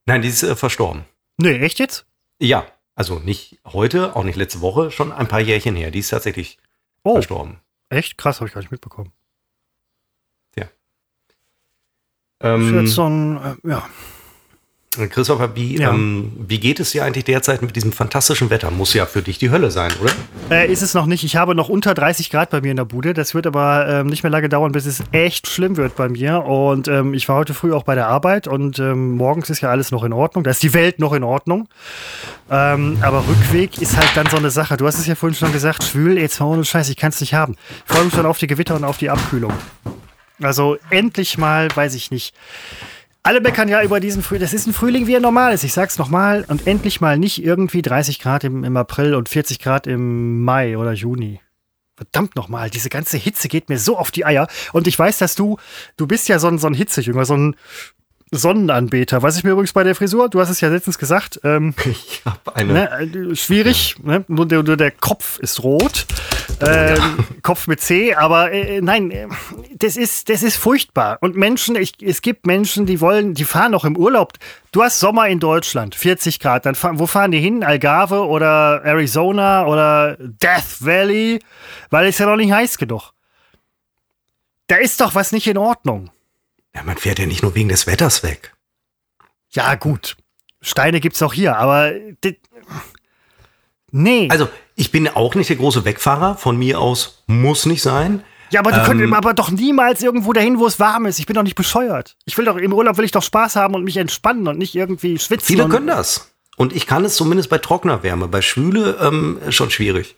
[0.06, 1.04] Nein, die ist äh, verstorben.
[1.36, 2.04] Nee, echt jetzt?
[2.40, 5.90] Ja, also nicht heute, auch nicht letzte Woche, schon ein paar Jährchen her.
[5.90, 6.58] Die ist tatsächlich
[7.04, 7.58] Oh, verstorben.
[7.90, 8.18] echt?
[8.18, 9.12] Krass, habe ich gar nicht mitbekommen.
[12.40, 13.88] Ist Ähm, jetzt so ein, äh, ja.
[15.10, 15.90] Christopher, wie, Ja.
[15.90, 18.70] ähm, wie geht es dir eigentlich derzeit mit diesem fantastischen Wetter?
[18.70, 20.12] Muss ja für dich die Hölle sein, oder?
[20.50, 21.24] Äh, ist es noch nicht.
[21.24, 23.12] Ich habe noch unter 30 Grad bei mir in der Bude.
[23.12, 26.42] Das wird aber ähm, nicht mehr lange dauern, bis es echt schlimm wird bei mir.
[26.44, 29.68] Und ähm, ich war heute früh auch bei der Arbeit und ähm, morgens ist ja
[29.70, 30.42] alles noch in Ordnung.
[30.42, 31.68] Da ist die Welt noch in Ordnung.
[32.50, 34.78] Ähm, aber Rückweg ist halt dann so eine Sache.
[34.78, 37.34] Du hast es ja vorhin schon gesagt, schwül, jetzt ohne Scheiß, ich kann es nicht
[37.34, 37.56] haben.
[37.86, 39.52] Ich freue mich schon auf die Gewitter und auf die Abkühlung.
[40.42, 42.34] Also endlich mal, weiß ich nicht.
[43.28, 44.40] Alle meckern ja über diesen Frühling.
[44.40, 45.62] Das ist ein Frühling, wie er normal ist.
[45.62, 46.46] Ich sag's nochmal.
[46.48, 50.78] Und endlich mal nicht irgendwie 30 Grad im, im April und 40 Grad im Mai
[50.78, 51.38] oder Juni.
[51.94, 54.48] Verdammt nochmal, diese ganze Hitze geht mir so auf die Eier.
[54.72, 55.58] Und ich weiß, dass du,
[55.98, 57.56] du bist ja so ein, so ein Hitzejünger, so ein,
[58.30, 59.22] Sonnenanbeter.
[59.22, 62.22] Was ich mir übrigens bei der Frisur, du hast es ja letztens gesagt, ähm, Ich
[62.24, 62.72] habe eine.
[62.72, 64.24] ne, äh, schwierig, ne?
[64.28, 66.06] nur, der, nur der Kopf ist rot.
[66.60, 69.28] Ähm, Kopf mit C, aber äh, nein, äh,
[69.76, 71.18] das ist, das ist furchtbar.
[71.20, 74.32] Und Menschen, ich, es gibt Menschen, die wollen, die fahren auch im Urlaub.
[74.72, 77.62] Du hast Sommer in Deutschland, 40 Grad, dann fahren, wo fahren die hin?
[77.64, 81.38] Algarve oder Arizona oder Death Valley,
[81.90, 83.12] weil es ja noch nicht heiß genug.
[84.66, 86.10] Da ist doch was nicht in Ordnung.
[86.74, 88.54] Ja, man fährt ja nicht nur wegen des Wetters weg.
[89.50, 90.16] Ja, gut.
[90.60, 92.38] Steine gibt's auch hier, aber di-
[93.90, 94.28] nee.
[94.30, 94.48] Also,
[94.78, 96.36] ich bin auch nicht der große Wegfahrer.
[96.36, 98.22] Von mir aus muss nicht sein.
[98.50, 101.18] ja, aber du ähm, könntest aber doch niemals irgendwo dahin, wo es warm ist.
[101.18, 102.16] Ich bin doch nicht bescheuert.
[102.24, 104.74] Ich will doch im Urlaub will ich doch Spaß haben und mich entspannen und nicht
[104.74, 105.46] irgendwie schwitzen.
[105.46, 106.32] Viele können das.
[106.56, 108.28] Und ich kann es zumindest bei trockener Wärme.
[108.28, 110.16] Bei Schwüle ähm, schon schwierig.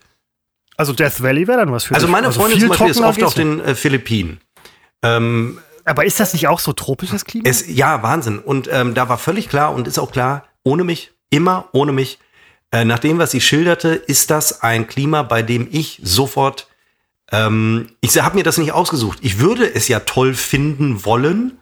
[0.77, 2.13] Also Death Valley wäre dann was für Also dich.
[2.13, 4.41] meine Freundin viel zum Beispiel ist oft auf den äh, Philippinen.
[5.03, 5.59] Ähm.
[5.85, 7.49] Aber ist das nicht auch so tropisches Klima?
[7.49, 8.39] es, ja, Wahnsinn.
[8.39, 12.19] Und ähm, da war völlig klar und ist auch klar, ohne mich, immer ohne mich.
[12.73, 16.69] Äh, nach dem, was sie schilderte, ist das ein Klima, bei dem ich sofort,
[17.33, 19.19] ähm, ich habe mir das nicht ausgesucht.
[19.23, 21.59] Ich würde es ja toll finden wollen,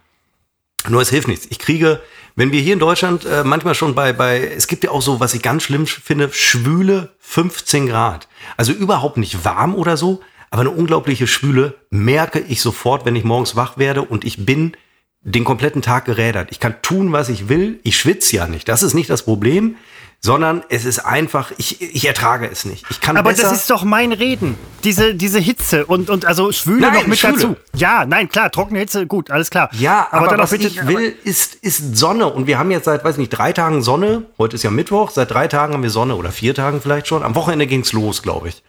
[0.87, 1.47] nur es hilft nichts.
[1.49, 2.01] Ich kriege,
[2.35, 5.19] wenn wir hier in Deutschland äh, manchmal schon bei, bei, es gibt ja auch so,
[5.19, 8.27] was ich ganz schlimm finde, schwüle 15 Grad.
[8.55, 13.23] Also überhaupt nicht warm oder so, aber eine unglaubliche Schwüle merke ich sofort, wenn ich
[13.23, 14.75] morgens wach werde und ich bin
[15.21, 16.49] den kompletten Tag gerädert.
[16.51, 17.79] Ich kann tun, was ich will.
[17.83, 18.69] Ich schwitze ja nicht.
[18.69, 19.75] Das ist nicht das Problem,
[20.21, 22.85] sondern es ist einfach, ich, ich ertrage es nicht.
[22.89, 24.57] Ich kann aber besser, das ist doch mein Reden.
[24.83, 27.33] Diese, diese Hitze und, und also Schwüle Nein, noch mit Schwüle.
[27.33, 27.55] dazu.
[27.75, 29.69] Ja, nein, klar, trockene Hitze, gut, alles klar.
[29.73, 32.27] Ja, aber, dann auch was bitte, ich will, ist, ist Sonne.
[32.27, 34.23] Und wir haben jetzt seit, weiß nicht, drei Tagen Sonne.
[34.37, 35.11] Heute ist ja Mittwoch.
[35.11, 37.23] Seit drei Tagen haben wir Sonne oder vier Tagen vielleicht schon.
[37.23, 38.63] Am Wochenende ging's los, glaube ich.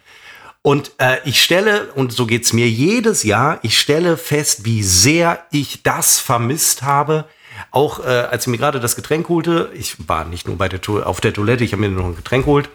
[0.63, 5.43] Und äh, ich stelle, und so geht's mir jedes Jahr, ich stelle fest, wie sehr
[5.51, 7.25] ich das vermisst habe.
[7.71, 10.81] Auch äh, als ich mir gerade das Getränk holte, ich war nicht nur bei der
[10.81, 12.69] to auf der Toilette, ich habe mir noch ein Getränk geholt.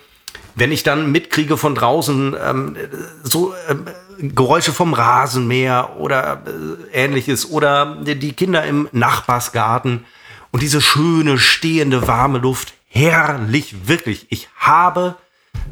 [0.55, 2.77] Wenn ich dann mitkriege von draußen ähm,
[3.23, 3.85] so ähm,
[4.17, 10.05] Geräusche vom Rasenmäher oder äh, ähnliches oder die Kinder im Nachbarsgarten
[10.51, 14.27] und diese schöne, stehende, warme Luft, herrlich, wirklich.
[14.29, 15.15] Ich habe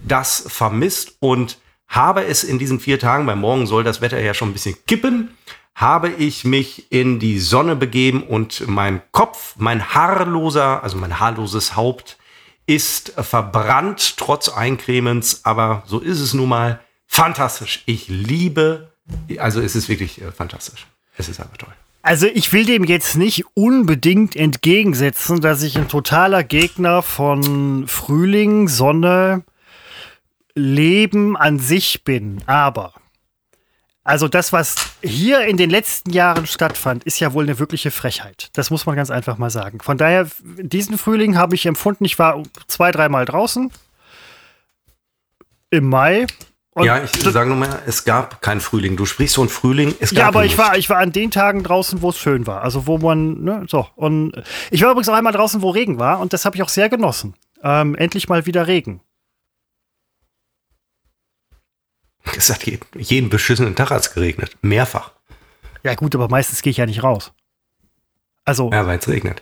[0.06, 4.34] das vermisst und habe es in diesen vier Tagen, weil morgen soll das Wetter ja
[4.34, 5.30] schon ein bisschen kippen,
[5.76, 11.76] habe ich mich in die Sonne begeben und mein Kopf, mein haarloser, also mein haarloses
[11.76, 12.18] Haupt
[12.66, 16.80] ist verbrannt trotz Eincremens, aber so ist es nun mal.
[17.08, 17.84] Fantastisch.
[17.86, 18.92] Ich liebe,
[19.38, 20.88] also es ist wirklich äh, fantastisch.
[21.18, 21.74] Es ist einfach toll.
[22.02, 28.68] Also ich will dem jetzt nicht unbedingt entgegensetzen, dass ich ein totaler Gegner von Frühling,
[28.68, 29.44] Sonne,
[30.56, 32.44] Leben an sich bin.
[32.46, 32.94] Aber
[34.04, 38.50] also das, was hier in den letzten Jahren stattfand, ist ja wohl eine wirkliche Frechheit.
[38.54, 39.80] Das muss man ganz einfach mal sagen.
[39.80, 43.72] Von daher, diesen Frühling habe ich empfunden, ich war zwei, dreimal draußen.
[45.70, 46.28] Im Mai.
[46.82, 48.98] Ja, ich sage nur mal, es gab keinen Frühling.
[48.98, 50.58] Du sprichst von Frühling, es gab Ja, aber ich nicht.
[50.58, 52.62] war, ich war an den Tagen draußen, wo es schön war.
[52.64, 53.88] Also wo man, ne, so.
[53.96, 54.34] Und
[54.72, 56.90] ich war übrigens auch einmal draußen, wo Regen war und das habe ich auch sehr
[56.90, 57.36] genossen.
[57.64, 59.02] Ähm, endlich mal wieder Regen.
[62.38, 64.56] Es hat jeden, jeden beschissenen Tag hat's geregnet.
[64.62, 65.12] Mehrfach.
[65.84, 67.32] Ja gut, aber meistens gehe ich ja nicht raus.
[68.46, 69.42] Also, Ja, weil es regnet.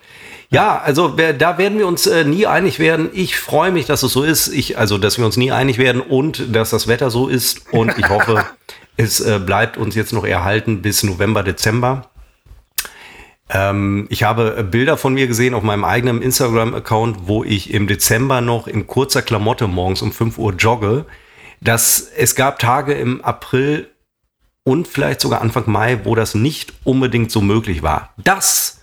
[0.50, 3.10] Ja, also wer- da werden wir uns äh, nie einig werden.
[3.13, 4.48] Ich freue mich, dass es so ist.
[4.50, 7.72] Ich, also, dass wir uns nie einig werden und dass das Wetter so ist.
[7.74, 8.46] Und ich hoffe,
[8.98, 12.10] es äh, bleibt uns jetzt noch erhalten bis November, Dezember.
[13.50, 17.88] Ähm, ich habe äh, Bilder von mir gesehen auf meinem eigenen Instagram-Account, wo ich im
[17.88, 21.06] Dezember noch in kurzer Klamotte morgens um 5 Uhr jogge.
[21.62, 23.89] Das, es gab Tage im April
[24.63, 28.13] und vielleicht sogar Anfang Mai, wo das nicht unbedingt so möglich war.
[28.17, 28.82] Das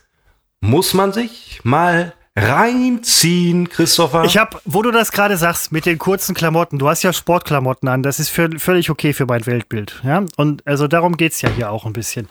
[0.60, 4.22] muss man sich mal reinziehen, Christopher.
[4.24, 7.88] ich habe, wo du das gerade sagst, mit den kurzen Klamotten, du hast ja Sportklamotten
[7.88, 10.00] an, das ist für, völlig okay für mein Weltbild.
[10.04, 10.24] Ja?
[10.36, 12.28] Und also darum geht's ja hier auch ein bisschen.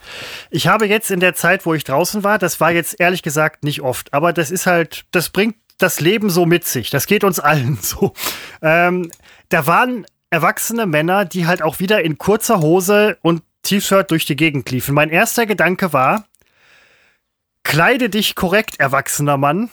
[0.50, 3.64] Ich habe jetzt in der Zeit, wo ich draußen war, das war jetzt ehrlich gesagt
[3.66, 6.90] nicht oft, aber das ist halt, das bringt das Leben so mit sich.
[6.90, 8.14] Das geht uns allen so.
[8.62, 9.12] Ähm,
[9.50, 14.36] da waren erwachsene Männer, die halt auch wieder in kurzer Hose und T-Shirt durch die
[14.36, 14.94] Gegend liefen.
[14.94, 16.26] Mein erster Gedanke war,
[17.64, 19.70] kleide dich korrekt, erwachsener Mann.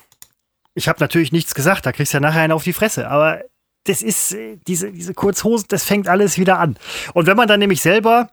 [0.75, 3.43] Ich habe natürlich nichts gesagt, da kriegst du ja nachher einen auf die Fresse, aber
[3.85, 6.77] das ist äh, diese, diese Kurzhosen, das fängt alles wieder an.
[7.13, 8.31] Und wenn man dann nämlich selber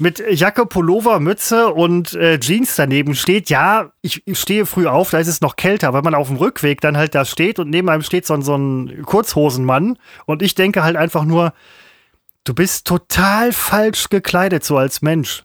[0.00, 5.10] mit Jacke, Pullover, Mütze und äh, Jeans daneben steht, ja, ich, ich stehe früh auf,
[5.10, 7.70] da ist es noch kälter, wenn man auf dem Rückweg dann halt da steht und
[7.70, 11.52] neben einem steht so, ein- so ein Kurzhosenmann und ich denke halt einfach nur,
[12.44, 15.44] du bist total falsch gekleidet so als Mensch.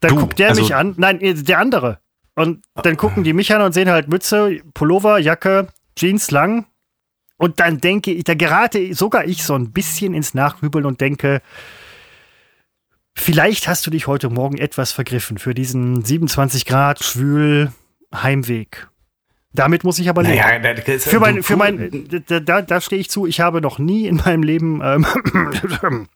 [0.00, 1.98] Dann Du, guckt der also- mich an, nein, äh, der andere.
[2.34, 6.66] Und dann gucken die mich an und sehen halt Mütze, Pullover, Jacke, Jeans lang.
[7.36, 11.40] Und dann denke ich, da gerate sogar ich so ein bisschen ins Nachgrübeln und denke,
[13.20, 17.72] vielleicht hast du dich heute Morgen etwas vergriffen für diesen 27 Grad schwül
[18.14, 18.88] Heimweg.
[19.52, 20.36] Damit muss ich aber leben.
[20.36, 24.16] Naja, für mein, für mein, da, da, stehe ich zu, ich habe noch nie in
[24.16, 25.06] meinem Leben ähm,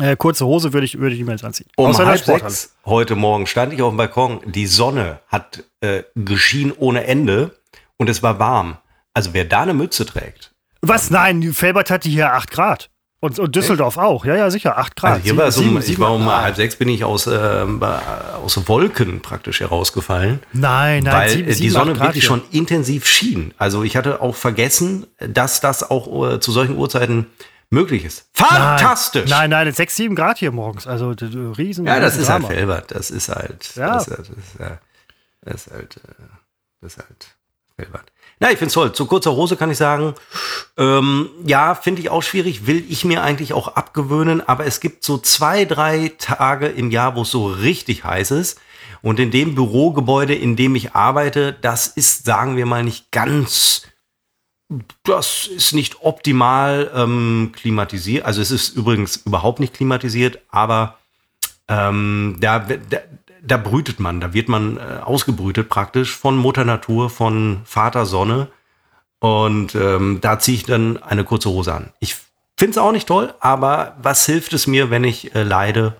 [0.00, 1.66] äh, kurze Hose würde ich, würde ich niemals anziehen.
[1.76, 4.40] Um Außer halb sechs heute Morgen stand ich auf dem Balkon.
[4.44, 7.58] Die Sonne hat äh, geschienen ohne Ende
[7.96, 8.78] und es war warm.
[9.12, 11.10] Also wer da eine Mütze trägt, Was?
[11.10, 12.90] Nein, Felbert hatte hier 8 Grad.
[13.20, 14.24] Und, und Düsseldorf auch.
[14.24, 14.78] Ja, ja, sicher.
[14.78, 15.12] 8 Grad.
[15.14, 17.26] also hier war es Sieben- um, ich war um sieben- halb sechs bin ich aus,
[17.26, 20.40] ähm, aus Wolken praktisch herausgefallen.
[20.52, 23.52] Nein, nein, weil sieben- äh, die Sonne wirklich schon intensiv schien.
[23.58, 27.26] Also ich hatte auch vergessen, dass das auch äh, zu solchen Uhrzeiten
[27.70, 28.28] möglich ist.
[28.34, 29.28] Fantastisch!
[29.28, 30.86] Nein, nein, 6, 7 Grad hier morgens.
[30.86, 31.10] Also
[31.58, 31.86] riesen.
[31.86, 32.46] Ja, das ist halt.
[32.46, 32.92] Felbert.
[32.92, 33.72] Das ist halt.
[33.74, 33.94] Ja.
[33.94, 34.76] Das, ist, das, ist, äh,
[35.42, 35.96] das ist halt.
[35.96, 36.22] äh,
[36.80, 37.26] Das ist halt
[37.76, 38.12] Felbert.
[38.40, 38.92] Na, ich find's toll.
[38.92, 40.14] Zu kurzer Hose kann ich sagen,
[40.76, 45.04] ähm, ja, finde ich auch schwierig, will ich mir eigentlich auch abgewöhnen, aber es gibt
[45.04, 48.60] so zwei, drei Tage im Jahr, wo es so richtig heiß ist.
[49.02, 53.82] Und in dem Bürogebäude, in dem ich arbeite, das ist, sagen wir mal, nicht ganz
[55.02, 58.24] das ist nicht optimal ähm, klimatisiert.
[58.26, 60.98] Also es ist übrigens überhaupt nicht klimatisiert, aber
[61.68, 62.98] ähm, da, da,
[63.42, 68.48] da brütet man, da wird man äh, ausgebrütet praktisch von Mutter Natur, von Vater Sonne.
[69.20, 71.92] Und ähm, da ziehe ich dann eine kurze Hose an.
[71.98, 72.16] Ich
[72.56, 75.96] finde es auch nicht toll, aber was hilft es mir, wenn ich äh, leide?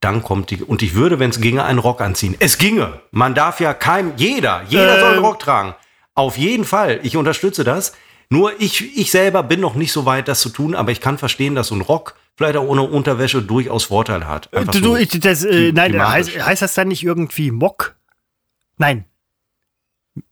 [0.00, 0.62] Dann kommt die.
[0.62, 2.36] Und ich würde, wenn es ginge, einen Rock anziehen.
[2.38, 3.00] Es ginge.
[3.10, 4.12] Man darf ja kein.
[4.16, 5.24] Jeder, jeder soll einen Ähm.
[5.24, 5.74] Rock tragen.
[6.14, 7.00] Auf jeden Fall.
[7.02, 7.94] Ich unterstütze das.
[8.30, 11.16] Nur ich, ich selber bin noch nicht so weit, das zu tun, aber ich kann
[11.18, 14.52] verstehen, dass so ein Rock vielleicht auch ohne Unterwäsche durchaus Vorteile hat.
[14.52, 14.96] Einfach Du, so.
[14.96, 17.96] ich, das, äh, nein, heißt, heißt das dann nicht irgendwie Mock?
[18.76, 19.06] Nein.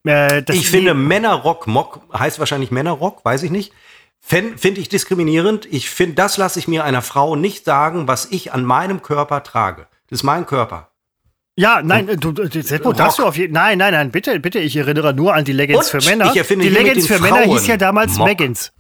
[0.07, 3.73] Äh, ich finde Männerrock, Mock heißt wahrscheinlich Männerrock, weiß ich nicht.
[4.21, 5.67] Finde ich diskriminierend.
[5.67, 9.43] Ich finde, das lasse ich mir einer Frau nicht sagen, was ich an meinem Körper
[9.45, 9.87] trage.
[10.09, 10.91] Das ist mein Körper.
[11.59, 15.15] Ja, nein, du, Seppo, darfst du auf jeden Nein, nein, nein, bitte, bitte, ich erinnere
[15.15, 16.31] nur an die Leggings Und für Männer.
[16.31, 18.29] ich erfinde die Leggings für Männer Frauen hieß ja damals Mock.
[18.29, 18.73] Meggins.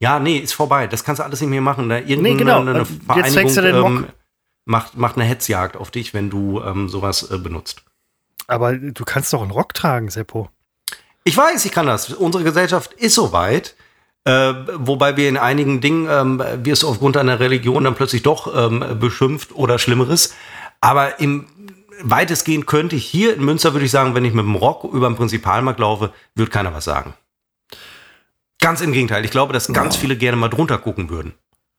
[0.00, 0.88] Ja, nee, ist vorbei.
[0.88, 1.88] Das kannst du alles nicht mehr machen.
[1.88, 2.60] Da irgendeine genau.
[2.60, 3.90] eine Jetzt Vereinigung trägst du den Mock.
[3.90, 4.06] ähm,
[4.64, 7.82] macht, macht eine Hetzjagd auf dich, wenn du ähm, sowas äh, benutzt.
[8.48, 10.48] Aber du kannst doch einen Rock tragen, Seppo.
[11.22, 12.10] Ich weiß, ich kann das.
[12.10, 13.76] Unsere Gesellschaft ist soweit.
[14.24, 18.54] Äh, wobei wir in einigen Dingen, ähm, wirst du aufgrund deiner Religion dann plötzlich doch
[18.54, 20.34] ähm, beschimpft oder Schlimmeres.
[20.80, 21.46] Aber im
[22.02, 25.08] weitestgehend könnte ich hier in Münster, würde ich sagen, wenn ich mit dem Rock über
[25.08, 27.14] den Prinzipalmarkt laufe, würde keiner was sagen.
[28.58, 29.24] Ganz im Gegenteil.
[29.24, 31.34] Ich glaube, dass ganz viele gerne mal drunter gucken würden.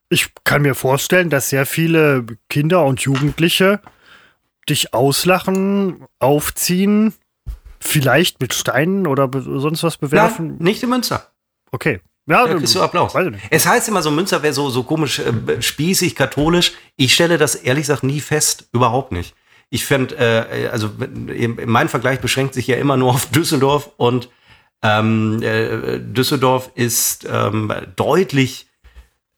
[0.08, 3.80] Ich kann mir vorstellen, dass sehr viele Kinder und Jugendliche
[4.68, 7.14] dich auslachen, aufziehen,
[7.80, 10.48] vielleicht mit Steinen oder sonst was bewerfen.
[10.48, 11.28] Nein, nicht in Münster.
[11.70, 12.00] Okay.
[12.26, 13.14] Ja, Da kriegst du Applaus.
[13.50, 16.72] Es heißt immer so, Münster wäre so, so komisch äh, spießig, katholisch.
[16.96, 18.68] Ich stelle das ehrlich gesagt nie fest.
[18.72, 19.34] Überhaupt nicht.
[19.70, 24.28] Ich fände, äh, also in- mein Vergleich beschränkt sich ja immer nur auf Düsseldorf und
[24.82, 28.66] ähm, äh, Düsseldorf ist ähm, deutlich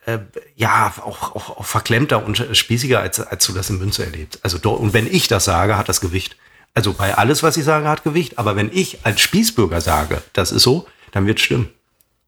[0.07, 0.19] äh,
[0.57, 4.41] ja auch, auch, auch verklemmter und spießiger, als, als du das in Münster erlebst.
[4.43, 6.37] Also und wenn ich das sage, hat das Gewicht.
[6.75, 8.39] Also bei alles, was ich sage, hat Gewicht.
[8.39, 11.69] Aber wenn ich als Spießbürger sage, das ist so, dann wird es stimmen.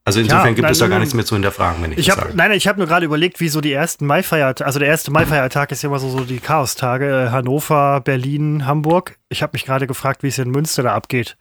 [0.06, 2.06] Also insofern Ja, gibt nein, es da gar nichts mehr zu hinterfragen, wenn ich, Ich
[2.06, 2.36] das hab, sage.
[2.36, 5.72] nein, ich habe nur gerade überlegt, wie so die ersten Maifeiertage, also der erste Maifeiertag
[5.72, 9.18] ist ja immer so, so die Chaostage, äh, Hannover, Berlin, Hamburg.
[9.30, 11.36] Ich habe mich gerade gefragt, wie es in Münster da abgeht.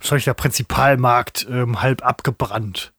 [0.00, 2.92] Wahrscheinlich der Prinzipalmarkt ähm, halb abgebrannt.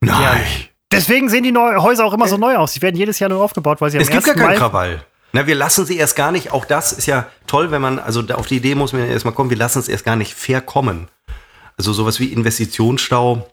[0.00, 0.42] Nein.
[0.90, 2.72] Deswegen sehen die neu Häuser auch immer so neu aus.
[2.72, 4.40] Die werden jedes Jahr neu aufgebaut, weil sie Es am gibt gar 1.
[4.42, 5.04] keinen Krawall.
[5.32, 8.22] Na, wir lassen sie erst gar nicht, auch das ist ja toll, wenn man, also
[8.34, 10.60] auf die Idee muss man ja erstmal kommen, wir lassen es erst gar nicht fair
[10.60, 11.08] kommen.
[11.76, 13.48] Also sowas wie Investitionsstau,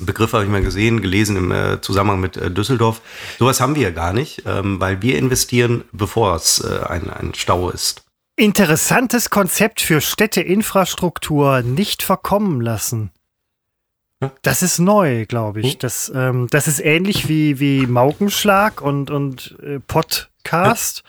[0.00, 3.00] Begriff habe ich mal gesehen, gelesen im äh, Zusammenhang mit äh, Düsseldorf.
[3.38, 7.34] Sowas haben wir ja gar nicht, ähm, weil wir investieren, bevor es äh, ein, ein
[7.34, 8.04] Stau ist.
[8.36, 13.10] Interessantes Konzept für Städteinfrastruktur nicht verkommen lassen.
[14.22, 14.32] Ja.
[14.42, 15.72] Das ist neu, glaube ich.
[15.72, 15.78] Hm.
[15.80, 21.02] Das, ähm, das ist ähnlich wie, wie Maukenschlag und, und äh, Podcast.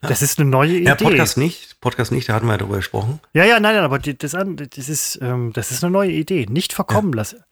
[0.00, 0.84] Das ist eine neue Idee.
[0.84, 3.20] Ja, Podcast nicht, Podcast nicht, da hatten wir ja drüber gesprochen.
[3.34, 6.46] Ja, ja, nein, nein, aber das, das, ist, ähm, das ist eine neue Idee.
[6.48, 7.44] Nicht verkommen lassen.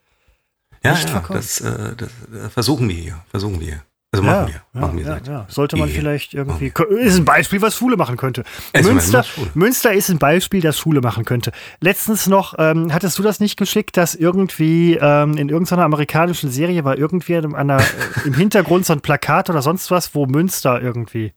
[0.85, 3.83] Ja, Nicht ja das, äh, das äh, versuchen wir hier, versuchen wir.
[4.15, 5.47] Also machen wir, ja, machen wir ja, ja.
[5.49, 6.71] Sollte man vielleicht irgendwie.
[6.99, 8.45] Ist ein Beispiel, was Schule machen könnte.
[8.75, 9.25] Also, Münster.
[9.55, 11.51] Münster ist ein Beispiel, das Schule machen könnte.
[11.81, 16.85] Letztens noch, ähm, hattest du das nicht geschickt, dass irgendwie ähm, in irgendeiner amerikanischen Serie
[16.85, 17.85] war irgendwie an einer, äh,
[18.27, 21.33] im Hintergrund so ein Plakat oder sonst was, wo Münster irgendwie.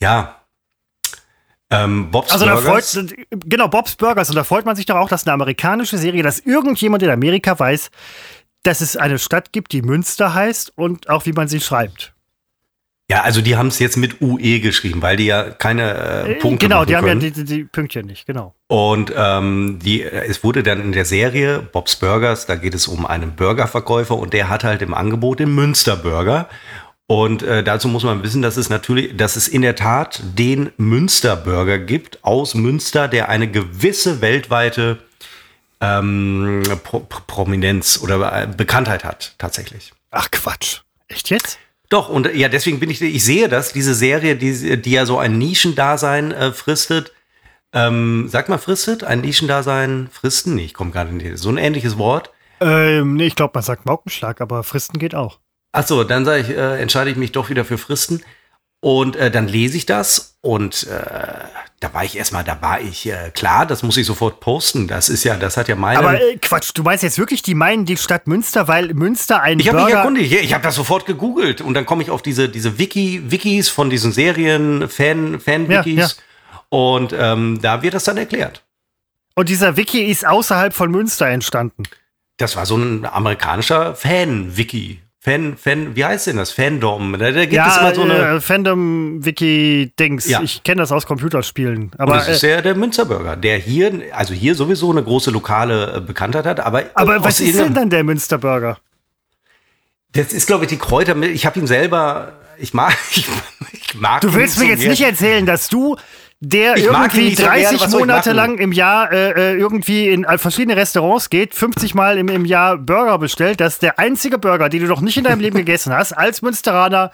[0.00, 0.34] Ja.
[1.72, 2.92] Ähm, Bob's Also da Burgers.
[2.94, 4.28] freut, genau, Bob's Burgers.
[4.30, 7.56] Und da freut man sich doch auch, dass eine amerikanische Serie, dass irgendjemand in Amerika
[7.56, 7.90] weiß,
[8.62, 12.14] dass es eine Stadt gibt, die Münster heißt und auch wie man sie schreibt.
[13.10, 16.66] Ja, also die haben es jetzt mit UE geschrieben, weil die ja keine äh, Punkte
[16.66, 17.20] genau, die haben ja können.
[17.20, 18.54] die, die, die Pünktchen nicht, genau.
[18.68, 23.06] Und ähm, die, es wurde dann in der Serie Bob's Burgers, da geht es um
[23.06, 26.48] einen Burgerverkäufer und der hat halt im Angebot den Münsterburger.
[27.08, 30.70] Und äh, dazu muss man wissen, dass es natürlich, dass es in der Tat den
[30.76, 34.98] Münsterburger gibt aus Münster, der eine gewisse weltweite
[35.80, 39.92] ähm, Pro Pro Prominenz oder äh, Bekanntheit hat, tatsächlich.
[40.10, 40.80] Ach Quatsch.
[41.08, 41.58] Echt jetzt?
[41.88, 45.06] Doch, und äh, ja, deswegen bin ich, ich sehe das, diese Serie, die, die ja
[45.06, 47.12] so ein Nischendasein äh, fristet.
[47.72, 49.04] Ähm, sag mal, fristet?
[49.04, 50.54] Ein Nischendasein fristen?
[50.54, 51.38] Nee, ich komme gerade nicht.
[51.38, 52.30] So ein ähnliches Wort.
[52.60, 55.38] Ähm, nee, ich glaube, man sagt Maukenschlag, aber Fristen geht auch.
[55.72, 58.22] Achso, dann sage ich, äh, entscheide ich mich doch wieder für Fristen.
[58.82, 61.02] Und äh, dann lese ich das und äh,
[61.80, 64.88] da war ich erstmal, da war ich äh, klar, das muss ich sofort posten.
[64.88, 65.98] Das ist ja, das hat ja meine.
[65.98, 69.58] Aber äh, Quatsch, du meinst jetzt wirklich, die meinen die Stadt Münster, weil Münster ein
[69.60, 70.32] Ich habe mich erkundigt.
[70.32, 73.90] Ich habe das sofort gegoogelt und dann komme ich auf diese diese Wiki Wikis von
[73.90, 76.60] diesen Serien Fan Fan Wikis Ja, ja.
[76.70, 78.64] und ähm, da wird das dann erklärt.
[79.34, 81.82] Und dieser Wiki ist außerhalb von Münster entstanden.
[82.38, 85.00] Das war so ein amerikanischer Fan Wiki.
[85.22, 87.12] Fan Fan wie heißt denn das Fandom?
[87.18, 90.26] Da, da gibt es immer so eine äh, Fandom-Wiki-Dings.
[90.26, 90.40] Ja.
[90.42, 91.90] Ich kenne das aus Computerspielen.
[91.92, 95.30] und Aber, das ist äh, der, der Münsterburger, der hier, also hier sowieso eine große
[95.30, 98.78] lokale äh, Bekanntheit hat, aber, aber was ist denn dann der Münsterburger?
[100.12, 101.14] Das ist, glaube ich, die Kräuter.
[101.16, 103.28] Ich habe ihn selber, ich mag, ich,
[103.72, 105.96] ich mag Du willst mir jetzt nicht erzählen, dass du,
[106.40, 109.30] der Ich irgendwie nicht so gerne, 30 was soll ich Monate lang im Jahr äh,
[109.52, 113.78] äh, irgendwie in äh, verschiedene Restaurants geht, 50 Mal im, im Jahr Burger bestellt, dass
[113.78, 117.10] der einzige Burger, den du noch nicht in deinem Leben gegessen hast, als Münsteraner,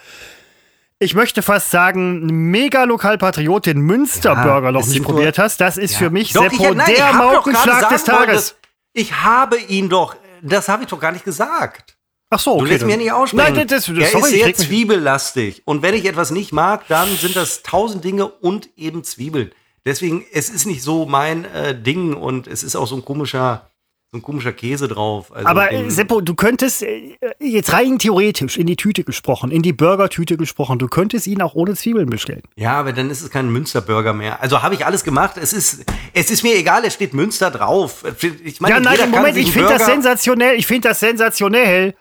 [1.00, 5.96] ich möchte fast sagen, mega Lokalpatriot, den Münsterburger Ja, noch nicht probiert hast, das ist
[5.96, 8.34] für mich Doch, Seppo ich- nein, der Maukenschlag des wollen, Tages.
[8.50, 8.56] dass-
[8.92, 11.95] Ich habe ihn doch, das habe ich doch gar nicht gesagt.
[12.30, 12.60] Ach so, okay.
[12.60, 13.54] Du lässt dann- mir nicht aussprechen.
[13.56, 15.62] Nein, das, das, er sorry, ist sehr zwiebellastig.
[15.64, 19.50] Und wenn ich etwas nicht mag, dann sind das tausend Dinge und eben Zwiebeln.
[19.84, 23.70] Deswegen, es ist nicht so mein äh, Ding und es ist auch so ein komischer,
[24.10, 25.32] so ein komischer Käse drauf.
[25.32, 29.62] Also Aber äh, Seppo, du könntest äh, jetzt rein theoretisch in die Tüte gesprochen, in
[29.62, 32.42] die Burgertüte gesprochen, du könntest ihn auch ohne Zwiebeln bestellen.
[32.56, 34.42] Ja, aber dann ist es kein Münsterburger mehr.
[34.42, 35.36] Also habe ich alles gemacht.
[35.40, 38.02] Es ist, es ist mir egal, es steht Münster drauf.
[38.42, 40.56] Ich meine, Ja, nein, Moment, ich finde das sensationell.
[40.56, 41.94] Ich finde das sensationell.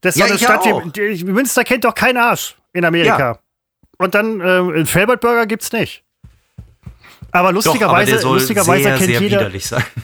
[0.00, 3.38] Das ist Ja, so eine Stadt die- Münster kennt doch keinen Arsch in Amerika.
[3.98, 6.04] Und dann äh, Felbert Burger gibt's nicht.
[7.30, 9.50] Aber Doch, aber lustigerweise, lustigerweise sehr, kennt sehr jeder.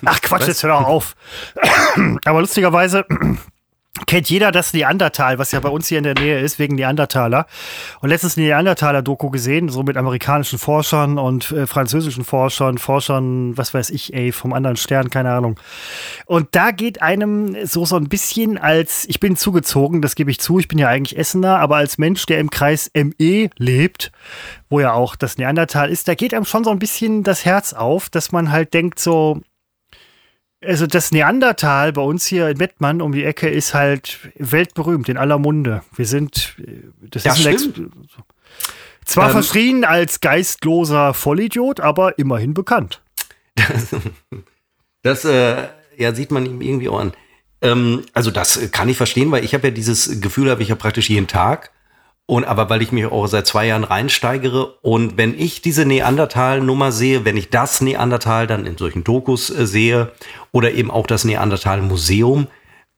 [0.04, 0.48] Ach Quatsch, Was?
[0.48, 1.14] jetzt hör doch auf.
[2.26, 3.06] Aber lustigerweise
[4.06, 7.46] kennt jeder das Neandertal, was ja bei uns hier in der Nähe ist, wegen Neandertaler.
[8.00, 13.72] Und letztens eine Neandertaler-Doku gesehen, so mit amerikanischen Forschern und äh, französischen Forschern, Forschern, was
[13.72, 15.60] weiß ich, ey, vom anderen Stern, keine Ahnung.
[16.26, 20.40] Und da geht einem so, so ein bisschen als, ich bin zugezogen, das gebe ich
[20.40, 24.10] zu, ich bin ja eigentlich Essener, aber als Mensch, der im Kreis ME lebt,
[24.68, 27.72] wo ja auch das Neandertal ist, da geht einem schon so ein bisschen das Herz
[27.72, 29.40] auf, dass man halt denkt so,
[30.66, 35.16] also das Neandertal bei uns hier in Mettmann um die Ecke ist halt weltberühmt in
[35.16, 35.82] aller Munde.
[35.94, 37.90] Wir sind, äh, das, Das ist ein stimmt.
[39.04, 43.02] zwar Ähm, verschrien als geistloser Vollidiot, aber immerhin bekannt.
[45.02, 47.12] Das äh, ja, sieht man ihm irgendwie auch an.
[47.60, 50.74] Ähm, also das kann ich verstehen, weil ich habe ja dieses Gefühl, habe ich ja
[50.74, 51.70] praktisch jeden Tag.
[52.26, 56.90] Und aber weil ich mich auch seit zwei Jahren reinsteigere und wenn ich diese Neandertal-Nummer
[56.90, 60.10] sehe, wenn ich das Neandertal dann in solchen Dokus äh, sehe
[60.50, 62.46] oder eben auch das Neandertal-Museum,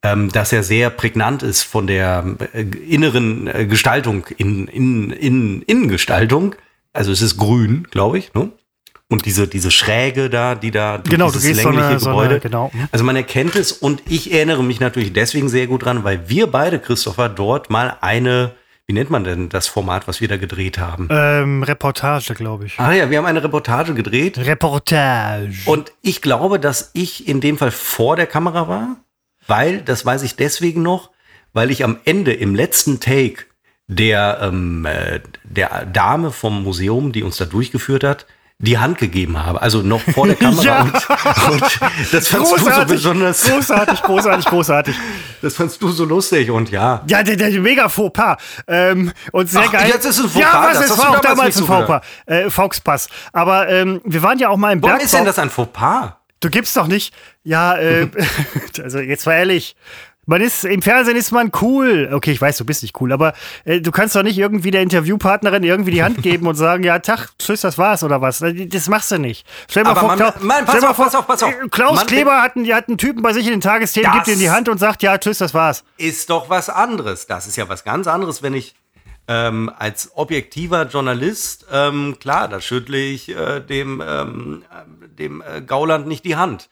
[0.04, 5.62] ähm, das ja sehr prägnant ist von der äh, inneren äh, Gestaltung, in, in, in,
[5.62, 6.54] Innengestaltung.
[6.92, 8.50] Also es ist grün, glaube ich, ne?
[9.08, 12.10] Und diese, diese Schräge da, die da Genau, du dieses gehst so längliche eine- so
[12.10, 12.40] eine- Gebäude.
[12.40, 12.72] genau.
[12.90, 16.48] Also man erkennt es und ich erinnere mich natürlich deswegen sehr gut dran, weil wir
[16.48, 18.52] beide, Christopher, dort mal eine,
[18.86, 21.08] wie nennt man denn das Format, was wir da gedreht haben?
[21.10, 22.78] Ähm, Reportage, glaube ich.
[22.78, 25.56] Ah ja, wir haben eine Reportage gedreht Reportage.
[25.66, 28.96] und ich glaube, dass ich in dem Fall vor der Kamera war,
[29.48, 31.10] weil, das weiß ich deswegen noch,
[31.52, 33.44] weil ich am Ende im letzten Take
[33.88, 38.26] der, ähm, äh, der Dame vom Museum, die uns da durchgeführt hat,
[38.58, 39.60] die Hand gegeben habe.
[39.60, 40.62] Also noch vor der Kamera.
[40.64, 40.82] Ja.
[40.82, 40.92] Und,
[41.52, 41.62] und
[42.12, 43.42] das fandst du so großartig, besonders.
[43.42, 44.96] großartig, großartig, großartig.
[45.42, 47.02] Das fandst du so lustig und ja.
[47.06, 48.36] Ja, der, der mega Fauxpas.
[48.66, 49.88] Ähm, und sehr Ach, geil.
[49.88, 52.00] jetzt ist es ein Fauxpas, Ja, was, das es war auch damals ein Fauxpas.
[52.26, 53.08] Äh, Fauxpass.
[53.32, 55.04] Aber ähm, wir waren ja auch mal im Warum Bergbau.
[55.04, 56.14] ist denn das ein Fauxpas?
[56.40, 58.08] Du gibst doch nicht, ja, äh,
[58.82, 59.76] also jetzt mal ehrlich,
[60.28, 62.10] Man ist, im Fernsehen ist man cool.
[62.12, 63.32] Okay, ich weiß, du bist nicht cool, aber
[63.64, 66.98] äh, du kannst doch nicht irgendwie der Interviewpartnerin irgendwie die Hand geben und sagen, ja,
[66.98, 68.42] Tag, tschüss, das war's oder was.
[68.42, 69.46] Äh, das machst du nicht.
[69.70, 71.50] Stell mal Aber vor, man- Kla- man- pass mal auf, vor, pass auf, pass auf.
[71.52, 74.26] äh, Klaus Man- Kleber hat einen, hat einen Typen bei sich in den Tagesthemen, gibt
[74.26, 75.84] ihm die Hand und sagt, ja, tschüss, das war's.
[75.96, 77.26] ist doch was anderes.
[77.28, 78.74] Das ist ja was ganz anderes, wenn ich
[79.28, 85.62] ähm, als objektiver Journalist, ähm, klar, da schüttle ich äh, dem, ähm, äh, dem äh,
[85.62, 86.68] Gauland nicht die Hand.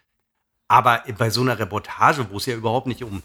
[0.67, 3.23] Aber bei so einer Reportage, wo es ja überhaupt nicht um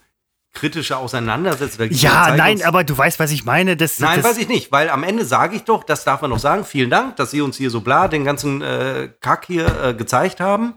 [0.54, 3.78] kritische Auseinandersetzungen geht, Ja, nein, aber du weißt, was ich meine.
[3.78, 6.32] Das, Nein, das, weiß ich nicht, weil am Ende sage ich doch, das darf man
[6.32, 9.68] noch sagen, vielen Dank, dass Sie uns hier so bla den ganzen äh, Kack hier
[9.84, 10.74] äh, gezeigt haben.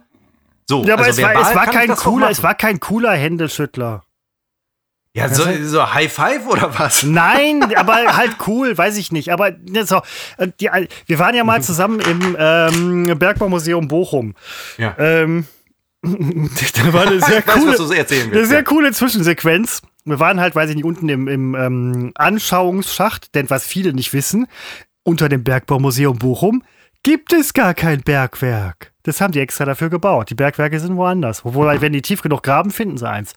[0.69, 4.05] So, Ja, aber also es, war, es, war kein cooler, es war kein cooler Händeschüttler.
[5.15, 7.03] Ja, so, so High Five oder was?
[7.03, 9.31] Nein, aber halt cool, weiß ich nicht.
[9.31, 10.01] Aber ne, so,
[10.39, 10.71] äh, die,
[11.07, 14.35] wir waren ja mal zusammen im ähm, Bergbaumuseum Bochum.
[14.79, 14.95] Ja.
[14.99, 15.47] Ähm,
[16.03, 18.65] da war eine sehr weiß, coole, so erzählen eine willst, sehr ja.
[18.65, 19.83] coole Zwischensequenz.
[20.05, 24.13] Wir waren halt, weiß ich nicht, unten im, im ähm, Anschauungsschacht, denn was viele nicht
[24.13, 24.49] wissen,
[25.05, 26.63] unter dem Bergbaumuseum Bochum
[27.03, 28.93] gibt es gar kein Bergwerk.
[29.05, 30.31] Das haben die extra dafür gebaut.
[30.31, 31.45] Die Bergwerke sind woanders.
[31.45, 33.33] Obwohl, wenn die tief genug graben, finden sie eins.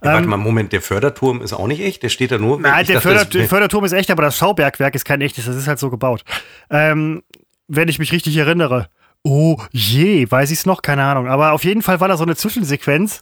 [0.00, 2.56] Warte mal, Moment, der Förderturm ist auch nicht echt, der steht da nur.
[2.56, 5.44] Ähm, Nein, der, dachte, Förder, der Förderturm ist echt, aber das Schaubergwerk ist kein echtes.
[5.44, 6.24] Das ist halt so gebaut.
[6.70, 7.22] Ähm,
[7.68, 8.88] wenn ich mich richtig erinnere.
[9.22, 10.80] Oh je, weiß ich es noch?
[10.80, 11.28] Keine Ahnung.
[11.28, 13.20] Aber auf jeden Fall war da so eine Zwischensequenz,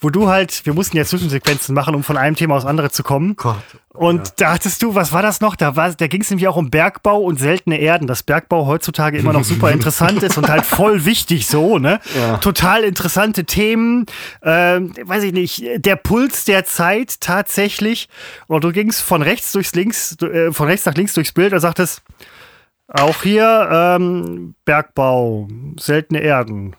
[0.00, 3.02] wo du halt, wir mussten ja Zwischensequenzen machen, um von einem Thema aufs andere zu
[3.02, 3.36] kommen.
[3.36, 3.56] Gott.
[3.92, 5.54] Und da hattest du, was war das noch?
[5.54, 8.06] Da, war- da ging es nämlich auch um Bergbau und seltene Erden.
[8.06, 12.00] Dass Bergbau heutzutage immer noch super interessant ist und halt voll wichtig so, ne?
[12.18, 12.38] Ja.
[12.38, 14.06] Total interessante Themen.
[14.42, 18.08] Ähm, weiß ich nicht, der Puls der Zeit tatsächlich.
[18.46, 21.60] Und du gingst von rechts durchs links, äh, von rechts nach links durchs Bild und
[21.60, 22.02] sagtest,
[22.88, 26.76] auch hier ähm, Bergbau, seltene Erden.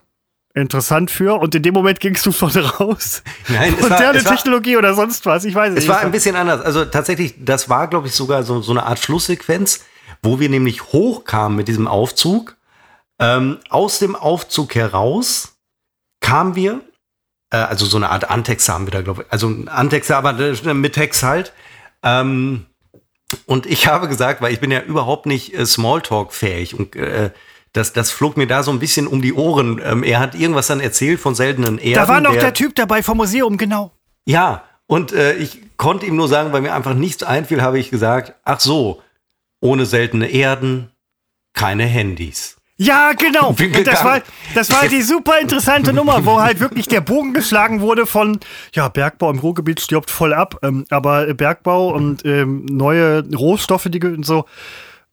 [0.54, 1.36] Interessant für.
[1.40, 3.24] Und in dem Moment gingst du schon raus.
[3.50, 5.44] Nein, es war- Moderne es war- Technologie oder sonst was.
[5.44, 5.90] Ich weiß es Es nicht.
[5.90, 6.62] war ein bisschen anders.
[6.62, 9.84] Also tatsächlich, das war, glaube ich, sogar so, so eine Art Schlusssequenz,
[10.24, 12.56] wo wir nämlich hochkamen mit diesem Aufzug.
[13.20, 15.58] Ähm, aus dem Aufzug heraus
[16.22, 16.82] kamen wir,
[17.52, 19.32] äh, also so eine Art Antexer haben wir da, glaube ich.
[19.34, 21.52] Also ein Antexer, aber äh, mit Text halt.
[22.02, 22.66] Ähm,
[23.46, 27.32] und ich habe gesagt, weil ich bin ja überhaupt nicht äh, Smalltalk-fähig und äh,
[27.74, 29.82] das, das flog mir da so ein bisschen um die Ohren.
[29.84, 31.94] Ähm, er hat irgendwas dann erzählt von seltenen Erden.
[31.94, 33.92] Da war noch der Typ dabei vom Museum, genau.
[34.26, 37.90] Ja, und äh, ich konnte ihm nur sagen, weil mir einfach nichts einfiel, habe ich
[37.90, 39.02] gesagt, ach so,
[39.60, 40.92] ohne seltene Erden,
[41.54, 42.58] keine Handys.
[42.78, 43.50] Ja, genau.
[43.50, 44.22] Und das war,
[44.54, 48.40] das war die super interessante Nummer, wo halt wirklich der Bogen geschlagen wurde von,
[48.74, 54.04] ja, Bergbau im Ruhrgebiet stirbt voll ab, ähm, aber Bergbau und ähm, neue Rohstoffe, die
[54.04, 54.46] und so,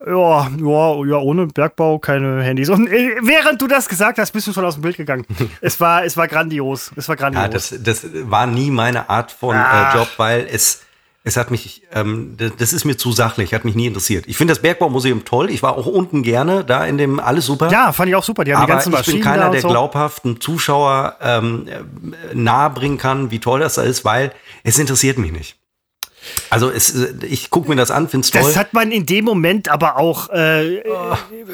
[0.04, 2.68] ja, ja, ja, ohne Bergbau keine Handys.
[2.68, 5.24] Und äh, während du das gesagt hast, bist du schon aus dem Bild gegangen.
[5.60, 6.90] es war, es war grandios.
[6.96, 7.42] Es war grandios.
[7.44, 9.92] Ja, das, das war nie meine Art von Ah.
[9.92, 10.80] äh, Job, weil es,
[11.24, 14.24] es hat mich, ähm, das, ist mir zu sachlich, hat mich nie interessiert.
[14.26, 15.50] Ich finde das Bergbaumuseum toll.
[15.50, 17.70] Ich war auch unten gerne, da in dem, alles super.
[17.70, 18.42] ja, fand ich auch super.
[18.42, 19.68] Die haben die Aber ganzen ich bin keiner, der so.
[19.68, 24.32] glaubhaften Zuschauer ähm, äh, nahebringen kann, wie toll das da ist, weil
[24.64, 25.56] es interessiert mich nicht.
[26.50, 28.42] Also es, äh, ich gucke mir das an, finde es toll.
[28.42, 30.82] Das hat man in dem Moment aber auch äh,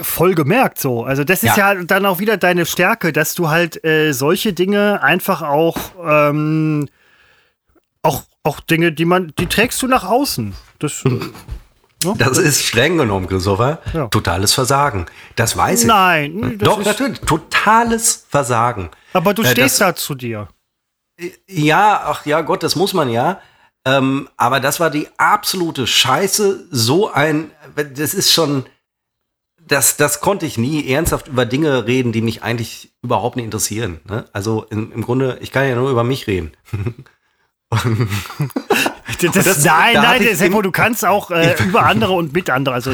[0.01, 1.05] voll gemerkt so.
[1.05, 1.75] Also das ist ja.
[1.75, 1.85] Ja.
[1.85, 6.89] dann auch wieder deine Stärke, dass du halt äh, solche Dinge einfach auch ähm,
[8.45, 10.55] auch Dinge, die man, die trägst du nach außen.
[10.79, 11.19] Das, äh,
[12.17, 14.07] Das ist streng genommen, Christopher, Ja.
[14.07, 15.07] totales Versagen.
[15.37, 15.87] Das weiß ich.
[15.89, 18.91] nein, das Doch, ist, natürlich, totales Versagen.
[19.13, 20.49] aber du Äh, stehst das- da zu dir.
[21.49, 23.41] Ja, ach ja, Gott, das muss man ja.
[23.85, 26.69] Ähm, aber das war die absolute Scheiße.
[26.71, 27.51] So ein,
[27.95, 28.67] das ist schon,
[29.67, 34.01] das, das konnte ich nie ernsthaft über Dinge reden, die mich eigentlich überhaupt nicht interessieren.
[34.09, 34.27] Ne?
[34.33, 36.53] Also im, im Grunde, ich kann ja nur über mich reden.
[39.21, 42.51] Das, das- nein, da nein, Seppo, im- du kannst auch äh, über andere und mit
[42.51, 42.75] andere.
[42.77, 42.93] Also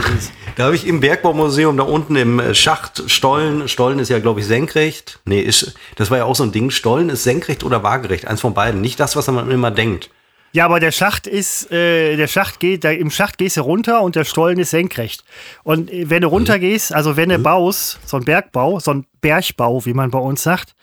[0.56, 4.40] Da habe ich im Bergbaumuseum da unten im äh, Schacht Stollen, Stollen ist ja, glaube
[4.40, 5.20] ich, senkrecht.
[5.26, 6.70] Nee, ist, das war ja auch so ein Ding.
[6.70, 8.80] Stollen ist senkrecht oder waagerecht, eins von beiden.
[8.80, 10.08] Nicht das, was man immer denkt.
[10.52, 14.00] Ja, aber der Schacht ist, äh, der Schacht geht, da, im Schacht gehst du runter
[14.00, 15.24] und der Stollen ist senkrecht.
[15.62, 19.84] Und äh, wenn du runtergehst, also wenn du baust, so ein Bergbau, so ein Bergbau,
[19.84, 20.74] wie man bei uns sagt,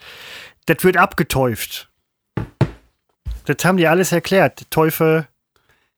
[0.66, 1.88] das wird abgetäuft.
[3.44, 4.62] Das haben die alles erklärt.
[4.70, 5.26] Teufel.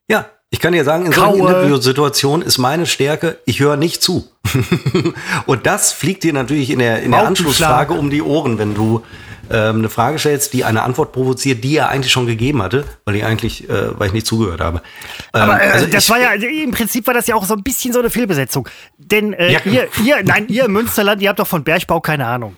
[0.08, 4.02] Ja, ich kann dir sagen, in solchen Graue- Interviewsituationen ist meine Stärke, ich höre nicht
[4.02, 4.28] zu.
[5.46, 7.26] Und das fliegt dir natürlich in der, in der.
[7.26, 9.02] Anschlussfrage um die Ohren, wenn du
[9.50, 13.16] ähm, eine Frage stellst, die eine Antwort provoziert, die er eigentlich schon gegeben hatte, weil
[13.16, 14.78] ich eigentlich, äh, weil ich nicht zugehört habe.
[15.34, 17.54] Ähm, Aber äh, also das ich- war ja, im Prinzip war das ja auch so
[17.54, 18.68] ein bisschen so eine Fehlbesetzung.
[18.96, 19.60] Denn äh, Ja.
[19.64, 22.56] ihr, ihr, nein, ihr im Münsterland, ihr habt doch von Bergbau keine Ahnung.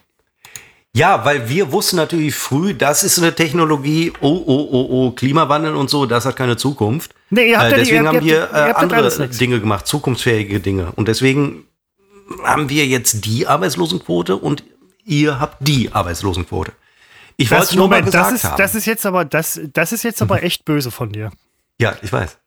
[0.96, 5.74] Ja, weil wir wussten natürlich früh, das ist eine Technologie, oh, oh, oh, oh, Klimawandel
[5.76, 7.14] und so, das hat keine Zukunft.
[7.28, 9.28] Nee, ihr habt äh, ja die- deswegen ihr habt- haben wir äh, andere.
[9.28, 10.92] Dinge gemacht, zukunftsfähige Dinge.
[10.96, 11.64] Und deswegen
[12.44, 14.64] haben wir jetzt die Arbeitslosenquote und
[15.04, 16.72] ihr habt die Arbeitslosenquote.
[17.36, 18.56] Ich Das, es nur mal Moment, gesagt das ist, haben.
[18.56, 21.30] das ist jetzt aber, das, das ist jetzt aber echt böse von dir.
[21.78, 22.38] ja, ich weiß.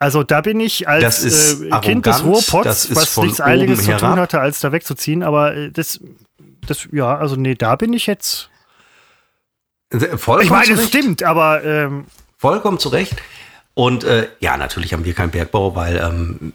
[0.00, 3.80] Also da bin ich als äh, Kind des arrogant, Ruhrpots, das ist was nichts Eiliges
[3.80, 6.00] oben zu tun hatte, als da wegzuziehen, aber äh, das,
[6.70, 8.50] das, ja, also nee, da bin ich jetzt.
[9.90, 12.06] Vollkommen Ich meine, es stimmt, aber ähm,
[12.36, 13.16] Vollkommen zu Recht.
[13.74, 16.52] Und äh, ja, natürlich haben wir keinen Bergbau, weil ähm,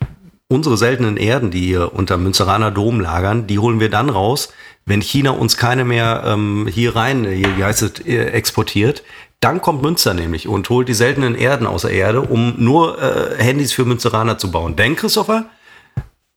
[0.48, 4.54] unsere seltenen Erden, die hier unter Münsteraner Dom lagern, die holen wir dann raus,
[4.86, 9.04] wenn China uns keine mehr ähm, hier rein, hier, wie heißt es, äh, exportiert.
[9.40, 13.42] Dann kommt Münster nämlich und holt die seltenen Erden aus der Erde, um nur äh,
[13.44, 14.76] Handys für Münsteraner zu bauen.
[14.76, 15.46] Denn, Christopher,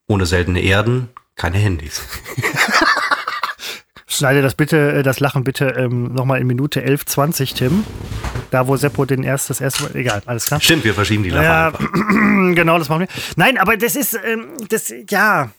[0.08, 2.02] ohne seltene Erden keine Handys.
[4.06, 7.84] schneide das bitte, äh, das Lachen bitte ähm, nochmal in Minute 11, 20, Tim.
[8.50, 10.60] Da, wo Seppo den erst, das erste Mal, egal, alles klar.
[10.60, 11.80] Stimmt, wir verschieben die Lache Ja, einfach.
[12.54, 13.08] genau, das machen wir.
[13.36, 15.50] Nein, aber das ist, ähm, das, ja,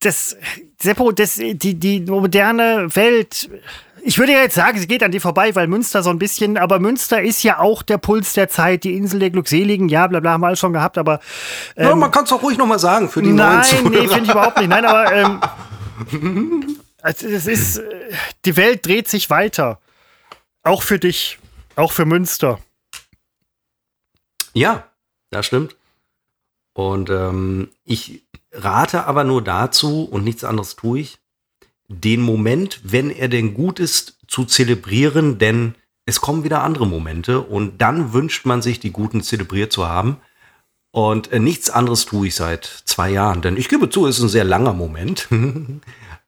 [0.00, 0.36] das,
[0.80, 3.50] Seppo, das, die, die moderne Welt,
[4.04, 6.58] ich würde ja jetzt sagen, sie geht an die vorbei, weil Münster so ein bisschen,
[6.58, 10.20] aber Münster ist ja auch der Puls der Zeit, die Insel der Glückseligen, ja, bla,
[10.20, 11.18] bla, haben wir alles schon gehabt, aber
[11.76, 14.30] ja, man kann es doch ruhig nochmal sagen für die neuen Nein, nee, finde ich
[14.30, 14.68] überhaupt nicht.
[14.68, 15.40] Nein, aber ähm,
[17.06, 18.12] also es ist, äh,
[18.44, 19.80] die Welt dreht sich weiter.
[20.64, 21.38] Auch für dich,
[21.76, 22.58] auch für Münster.
[24.54, 24.90] Ja,
[25.30, 25.76] das stimmt.
[26.74, 31.18] Und ähm, ich rate aber nur dazu, und nichts anderes tue ich,
[31.86, 35.76] den Moment, wenn er denn gut ist, zu zelebrieren, denn
[36.06, 40.16] es kommen wieder andere Momente und dann wünscht man sich, die guten zelebriert zu haben.
[40.90, 44.24] Und äh, nichts anderes tue ich seit zwei Jahren, denn ich gebe zu, es ist
[44.24, 45.28] ein sehr langer Moment.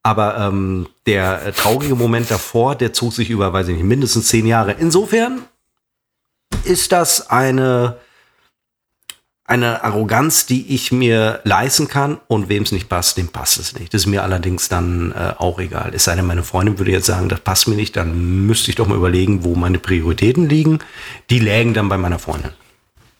[0.02, 4.28] Aber ähm, der äh, traurige Moment davor, der zog sich über, weiß ich nicht, mindestens
[4.28, 4.72] zehn Jahre.
[4.72, 5.42] Insofern
[6.64, 7.96] ist das eine,
[9.44, 13.78] eine Arroganz, die ich mir leisten kann und wem es nicht passt, dem passt es
[13.78, 13.92] nicht.
[13.92, 15.92] Das ist mir allerdings dann äh, auch egal.
[15.94, 18.76] Es sei denn, meine Freundin würde jetzt sagen, das passt mir nicht, dann müsste ich
[18.76, 20.78] doch mal überlegen, wo meine Prioritäten liegen.
[21.30, 22.52] Die lägen dann bei meiner Freundin.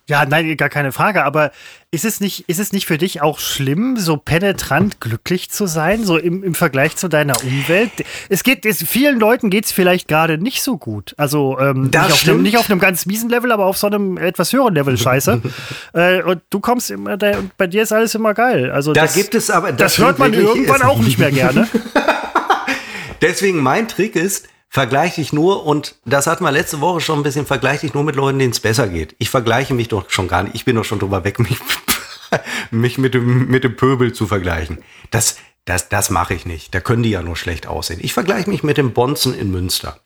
[0.08, 1.22] Ja, nein, gar keine Frage.
[1.24, 1.52] Aber
[1.90, 6.02] ist es nicht, ist es nicht für dich auch schlimm, so penetrant glücklich zu sein,
[6.04, 7.92] so im, im Vergleich zu deiner Umwelt?
[8.30, 11.14] Es geht, es, vielen Leuten geht es vielleicht gerade nicht so gut.
[11.18, 13.86] Also ähm, Das nicht, auf einem, nicht auf einem ganz miesen Level, aber auf so
[13.86, 15.42] einem etwas höheren Level Scheiße.
[15.92, 18.70] äh, und du kommst immer, da, und bei dir ist alles immer geil.
[18.70, 19.72] Also Da das, gibt es aber.
[19.72, 21.68] das, hört man irgendwann auch nicht mehr gerne.
[23.20, 27.22] Deswegen mein Trick ist, vergleich dich nur, und das hatten wir letzte Woche schon ein
[27.22, 29.14] bisschen, vergleich dich nur mit Leuten, denen es besser geht.
[29.18, 30.54] Ich vergleiche mich doch schon gar nicht.
[30.54, 31.58] Ich bin doch schon drüber weg, mich,
[32.70, 34.78] mich mit, dem, mit dem Pöbel zu vergleichen.
[35.10, 36.74] Das, das, das mache ich nicht.
[36.74, 38.00] Da können die ja nur schlecht aussehen.
[38.02, 40.00] Ich vergleiche mich mit dem Bonzen in Münster.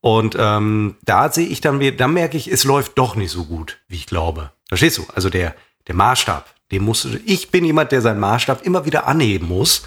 [0.00, 3.78] Und ähm, da sehe ich dann, da merke ich, es läuft doch nicht so gut,
[3.88, 4.52] wie ich glaube.
[4.68, 5.06] Verstehst du?
[5.14, 5.54] Also der,
[5.86, 9.84] der Maßstab, den musst du, ich bin jemand, der seinen Maßstab immer wieder anheben muss,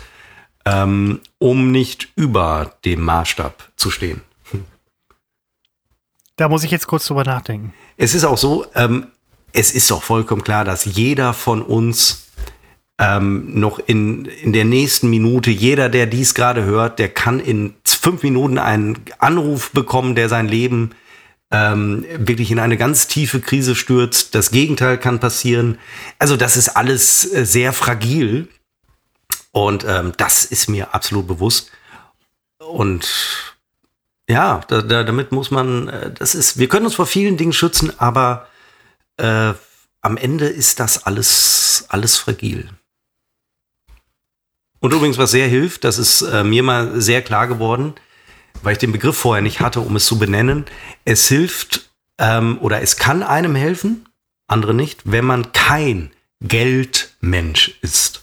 [0.67, 4.21] ähm, um nicht über dem Maßstab zu stehen.
[6.35, 7.73] Da muss ich jetzt kurz drüber nachdenken.
[7.95, 9.07] Es ist auch so, ähm,
[9.53, 12.27] es ist doch vollkommen klar, dass jeder von uns
[12.99, 17.73] ähm, noch in, in der nächsten Minute, jeder, der dies gerade hört, der kann in
[17.85, 20.91] fünf Minuten einen Anruf bekommen, der sein Leben
[21.49, 24.35] ähm, wirklich in eine ganz tiefe Krise stürzt.
[24.35, 25.77] Das Gegenteil kann passieren.
[26.19, 28.49] Also das ist alles äh, sehr fragil.
[29.57, 31.71] Und ähm, das ist mir absolut bewusst.
[32.59, 33.09] Und
[34.29, 37.53] ja, da, da, damit muss man, äh, das ist, wir können uns vor vielen Dingen
[37.53, 38.47] schützen, aber
[39.17, 39.53] äh,
[40.01, 42.69] am Ende ist das alles, alles fragil.
[44.79, 47.95] Und übrigens, was sehr hilft, das ist äh, mir mal sehr klar geworden,
[48.61, 50.65] weil ich den Begriff vorher nicht hatte, um es zu benennen.
[51.03, 51.89] Es hilft
[52.19, 54.07] ähm, oder es kann einem helfen,
[54.45, 58.21] andere nicht, wenn man kein Geldmensch ist.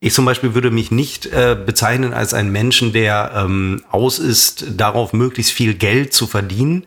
[0.00, 4.66] Ich zum Beispiel würde mich nicht äh, bezeichnen als einen Menschen, der ähm, aus ist,
[4.76, 6.86] darauf möglichst viel Geld zu verdienen.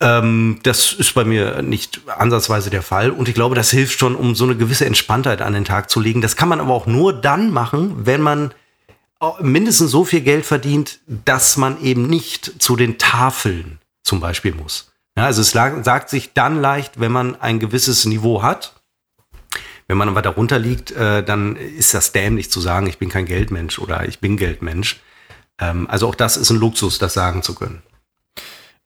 [0.00, 3.10] Ähm, das ist bei mir nicht ansatzweise der Fall.
[3.10, 6.00] Und ich glaube, das hilft schon, um so eine gewisse Entspanntheit an den Tag zu
[6.00, 6.20] legen.
[6.20, 8.54] Das kann man aber auch nur dann machen, wenn man
[9.18, 14.54] auch mindestens so viel Geld verdient, dass man eben nicht zu den Tafeln zum Beispiel
[14.54, 14.92] muss.
[15.16, 18.79] Ja, also es sagt sich dann leicht, wenn man ein gewisses Niveau hat.
[19.90, 23.24] Wenn man aber darunter liegt, äh, dann ist das dämlich zu sagen, ich bin kein
[23.24, 25.00] Geldmensch oder ich bin Geldmensch.
[25.58, 27.82] Ähm, also auch das ist ein Luxus, das sagen zu können.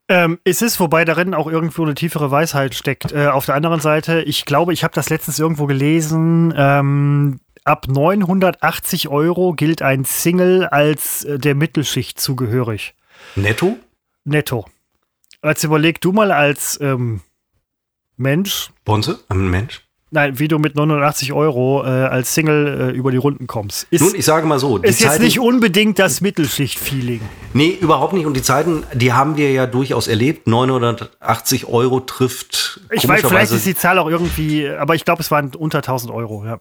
[0.09, 3.13] Ähm, ist es, wobei darin auch irgendwo eine tiefere Weisheit steckt.
[3.13, 6.55] Äh, auf der anderen Seite, ich glaube, ich habe das letztens irgendwo gelesen.
[6.57, 12.95] Ähm, ab 980 Euro gilt ein Single als äh, der Mittelschicht zugehörig.
[13.37, 13.77] Netto?
[14.25, 14.65] Netto.
[15.43, 17.21] Als überleg du mal als ähm,
[18.17, 18.71] Mensch.
[18.87, 19.19] Bonze?
[19.29, 19.84] Ein Mensch?
[20.15, 23.89] Nein, wie du mit 89 Euro äh, als Single äh, über die Runden kommst.
[23.91, 24.79] Ist, Nun, ich sage mal so.
[24.79, 27.21] ist jetzt nicht unbedingt das Mittelschicht-Feeling.
[27.53, 28.25] Nee, überhaupt nicht.
[28.25, 30.47] Und die Zeiten, die haben wir ja durchaus erlebt.
[30.47, 32.81] 980 Euro trifft.
[32.93, 36.15] Ich weiß, vielleicht ist die Zahl auch irgendwie, aber ich glaube, es waren unter 1000
[36.15, 36.61] Euro, ja.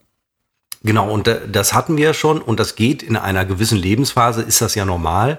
[0.82, 2.42] Genau, und das hatten wir schon.
[2.42, 5.38] Und das geht in einer gewissen Lebensphase, ist das ja normal.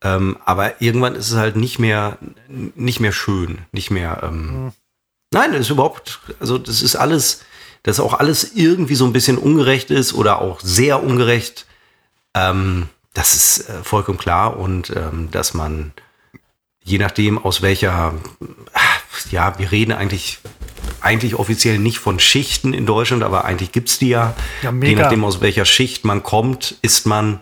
[0.00, 2.18] Ähm, aber irgendwann ist es halt nicht mehr,
[2.48, 4.20] nicht mehr schön, nicht mehr.
[4.22, 4.72] Ähm, mhm
[5.32, 7.42] Nein, das ist überhaupt, also das ist alles,
[7.82, 11.66] dass auch alles irgendwie so ein bisschen ungerecht ist oder auch sehr ungerecht.
[12.34, 15.92] Ähm, das ist äh, vollkommen klar und ähm, dass man
[16.82, 18.14] je nachdem aus welcher,
[19.30, 20.38] ja, wir reden eigentlich
[21.00, 24.34] eigentlich offiziell nicht von Schichten in Deutschland, aber eigentlich gibt es die ja.
[24.62, 27.40] ja je nachdem aus welcher Schicht man kommt, ist man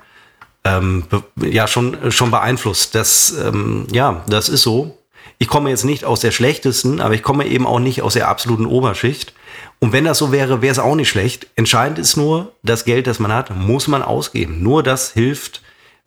[0.65, 1.05] ähm,
[1.37, 2.95] ja schon schon beeinflusst.
[2.95, 4.99] Das ähm, ja, das ist so
[5.45, 8.29] ich komme jetzt nicht aus der schlechtesten, aber ich komme eben auch nicht aus der
[8.29, 9.35] absoluten Oberschicht.
[9.79, 11.49] Und wenn das so wäre, wäre es auch nicht schlecht.
[11.55, 14.63] Entscheidend ist nur, das Geld, das man hat, muss man ausgeben.
[14.63, 15.61] Nur das hilft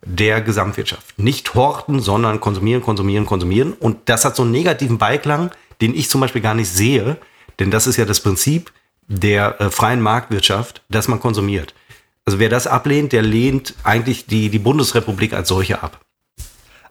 [0.04, 1.16] der Gesamtwirtschaft.
[1.20, 3.74] Nicht horten, sondern konsumieren, konsumieren, konsumieren.
[3.74, 7.16] Und das hat so einen negativen Beiklang, den ich zum Beispiel gar nicht sehe.
[7.60, 8.72] Denn das ist ja das Prinzip
[9.06, 11.74] der äh, freien Marktwirtschaft, dass man konsumiert.
[12.24, 16.00] Also wer das ablehnt, der lehnt eigentlich die, die Bundesrepublik als solche ab.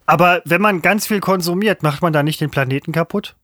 [0.07, 3.35] Aber wenn man ganz viel konsumiert, macht man da nicht den Planeten kaputt?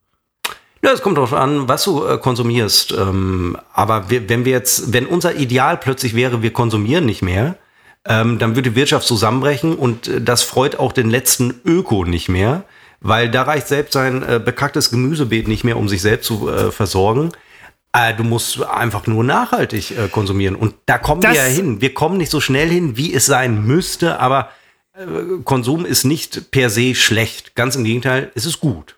[0.82, 2.94] Ja, es kommt darauf an, was du äh, konsumierst.
[2.94, 7.56] Ähm, aber wir, wenn wir jetzt, wenn unser Ideal plötzlich wäre, wir konsumieren nicht mehr,
[8.06, 12.28] ähm, dann würde die Wirtschaft zusammenbrechen und äh, das freut auch den letzten Öko nicht
[12.28, 12.64] mehr,
[13.00, 16.72] weil da reicht selbst sein äh, bekacktes Gemüsebeet nicht mehr, um sich selbst zu äh,
[16.72, 17.32] versorgen.
[17.94, 21.80] Äh, du musst einfach nur nachhaltig äh, konsumieren und da kommen das wir ja hin.
[21.80, 24.50] Wir kommen nicht so schnell hin, wie es sein müsste, aber
[25.44, 27.56] Konsum ist nicht per se schlecht.
[27.56, 28.96] Ganz im Gegenteil, es ist gut.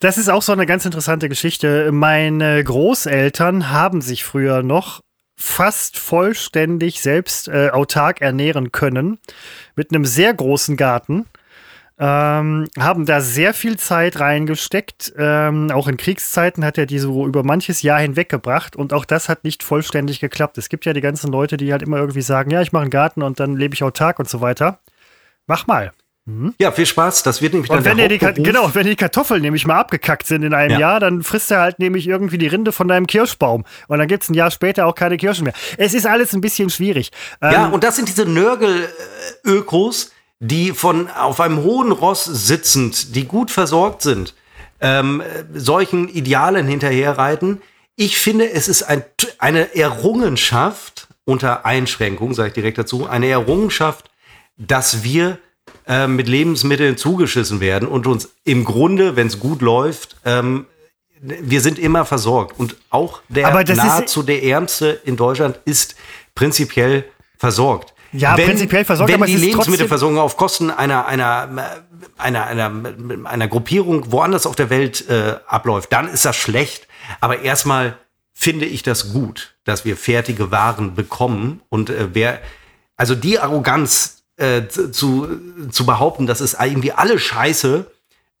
[0.00, 1.92] Das ist auch so eine ganz interessante Geschichte.
[1.92, 5.02] Meine Großeltern haben sich früher noch
[5.38, 9.18] fast vollständig selbst äh, autark ernähren können.
[9.74, 11.26] Mit einem sehr großen Garten.
[11.98, 15.14] Ähm, haben da sehr viel Zeit reingesteckt.
[15.16, 19.30] Ähm, auch in Kriegszeiten hat er die so über manches Jahr hinweggebracht und auch das
[19.30, 20.58] hat nicht vollständig geklappt.
[20.58, 22.90] Es gibt ja die ganzen Leute, die halt immer irgendwie sagen, ja, ich mache einen
[22.90, 24.78] Garten und dann lebe ich autark und so weiter.
[25.46, 25.92] Mach mal.
[26.26, 26.54] Mhm.
[26.58, 27.22] Ja, viel Spaß.
[27.22, 30.26] Das wird nämlich dann und wenn der die Genau, wenn die Kartoffeln nämlich mal abgekackt
[30.26, 30.80] sind in einem ja.
[30.80, 33.64] Jahr, dann frisst er halt nämlich irgendwie die Rinde von deinem Kirschbaum.
[33.86, 35.52] Und dann gibt es ein Jahr später auch keine Kirschen mehr.
[35.78, 37.12] Es ist alles ein bisschen schwierig.
[37.40, 43.24] Ja, ähm, und das sind diese Nörgel-Ökos, die von auf einem hohen Ross sitzend, die
[43.24, 44.34] gut versorgt sind,
[44.80, 45.22] ähm,
[45.54, 47.62] solchen Idealen hinterherreiten.
[47.94, 49.04] Ich finde, es ist ein,
[49.38, 54.10] eine Errungenschaft, unter Einschränkung, sage ich direkt dazu, eine Errungenschaft,
[54.56, 55.38] dass wir
[55.86, 60.66] äh, mit Lebensmitteln zugeschissen werden und uns im Grunde, wenn es gut läuft, ähm,
[61.20, 62.58] wir sind immer versorgt.
[62.58, 65.96] Und auch der nahezu der Ärmste in Deutschland ist
[66.34, 67.04] prinzipiell
[67.38, 67.94] versorgt.
[68.12, 71.70] Ja, wenn, prinzipiell versorgt, wenn aber die Lebensmittelversorgung auf Kosten einer, einer,
[72.16, 72.72] einer, einer,
[73.24, 76.86] einer Gruppierung woanders auf der Welt äh, abläuft, dann ist das schlecht.
[77.20, 77.96] Aber erstmal
[78.32, 81.60] finde ich das gut, dass wir fertige Waren bekommen.
[81.68, 82.40] Und äh, wer,
[82.96, 85.28] also die Arroganz, äh, zu,
[85.70, 87.90] zu behaupten, das ist irgendwie alle Scheiße,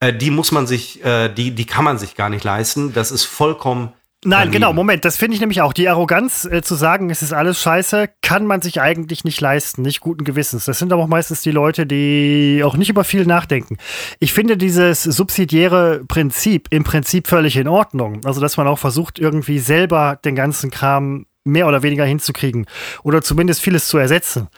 [0.00, 2.92] äh, die muss man sich, äh, die, die kann man sich gar nicht leisten.
[2.92, 3.92] Das ist vollkommen
[4.24, 4.52] Nein, daneben.
[4.52, 5.72] genau, Moment, das finde ich nämlich auch.
[5.72, 9.82] Die Arroganz äh, zu sagen, es ist alles scheiße, kann man sich eigentlich nicht leisten,
[9.82, 10.64] nicht guten Gewissens.
[10.64, 13.76] Das sind aber auch meistens die Leute, die auch nicht über viel nachdenken.
[14.18, 18.24] Ich finde dieses subsidiäre Prinzip im Prinzip völlig in Ordnung.
[18.24, 22.66] Also, dass man auch versucht, irgendwie selber den ganzen Kram mehr oder weniger hinzukriegen
[23.02, 24.48] oder zumindest vieles zu ersetzen.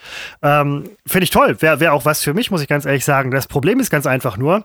[0.43, 1.57] Ähm, Finde ich toll.
[1.61, 3.31] Wäre wär auch was für mich, muss ich ganz ehrlich sagen.
[3.31, 4.63] Das Problem ist ganz einfach nur,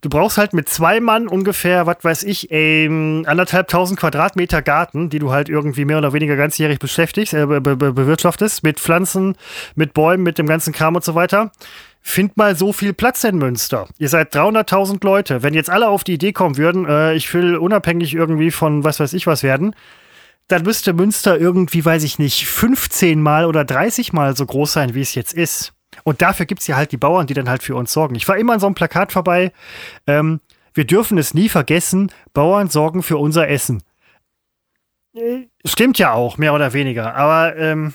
[0.00, 5.10] du brauchst halt mit zwei Mann ungefähr, was weiß ich, ähm, anderthalb tausend Quadratmeter Garten,
[5.10, 9.36] die du halt irgendwie mehr oder weniger ganzjährig beschäftigst, äh, be be bewirtschaftest, mit Pflanzen,
[9.74, 11.52] mit Bäumen, mit dem ganzen Kram und so weiter.
[12.08, 13.88] Find mal so viel Platz in Münster.
[13.98, 15.42] Ihr seid 300.000 Leute.
[15.42, 19.00] Wenn jetzt alle auf die Idee kommen würden, äh, ich will unabhängig irgendwie von was
[19.00, 19.74] weiß ich was werden,
[20.48, 24.94] dann müsste Münster irgendwie, weiß ich nicht, 15 Mal oder 30 Mal so groß sein,
[24.94, 25.72] wie es jetzt ist.
[26.04, 28.14] Und dafür gibt es ja halt die Bauern, die dann halt für uns sorgen.
[28.14, 29.52] Ich war immer an so einem Plakat vorbei.
[30.06, 30.40] Ähm,
[30.74, 33.82] wir dürfen es nie vergessen, Bauern sorgen für unser Essen.
[35.14, 37.14] Äh, stimmt ja auch, mehr oder weniger.
[37.14, 37.94] Aber ähm,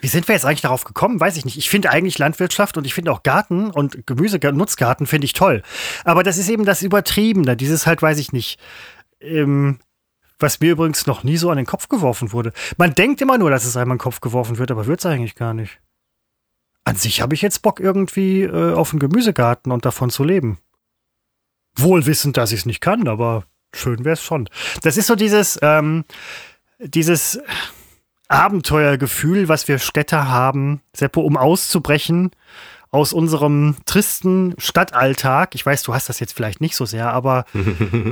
[0.00, 1.20] wie sind wir jetzt eigentlich darauf gekommen?
[1.20, 1.58] Weiß ich nicht.
[1.58, 5.62] Ich finde eigentlich Landwirtschaft und ich finde auch Garten und Gemüse, Nutzgarten finde ich toll.
[6.04, 7.56] Aber das ist eben das Übertriebene.
[7.56, 8.60] Dieses halt, weiß ich nicht.
[9.20, 9.80] Ähm,
[10.38, 12.52] Was mir übrigens noch nie so an den Kopf geworfen wurde.
[12.76, 15.06] Man denkt immer nur, dass es einem an den Kopf geworfen wird, aber wird es
[15.06, 15.80] eigentlich gar nicht.
[16.84, 20.58] An sich habe ich jetzt Bock irgendwie äh, auf einen Gemüsegarten und davon zu leben.
[21.76, 24.48] Wohl wissend, dass ich es nicht kann, aber schön wäre es schon.
[24.82, 26.04] Das ist so dieses, ähm,
[26.78, 27.40] dieses
[28.28, 32.30] Abenteuergefühl, was wir Städter haben, Seppo, um auszubrechen
[32.90, 35.54] aus unserem tristen Stadtalltag.
[35.54, 37.44] Ich weiß, du hast das jetzt vielleicht nicht so sehr, aber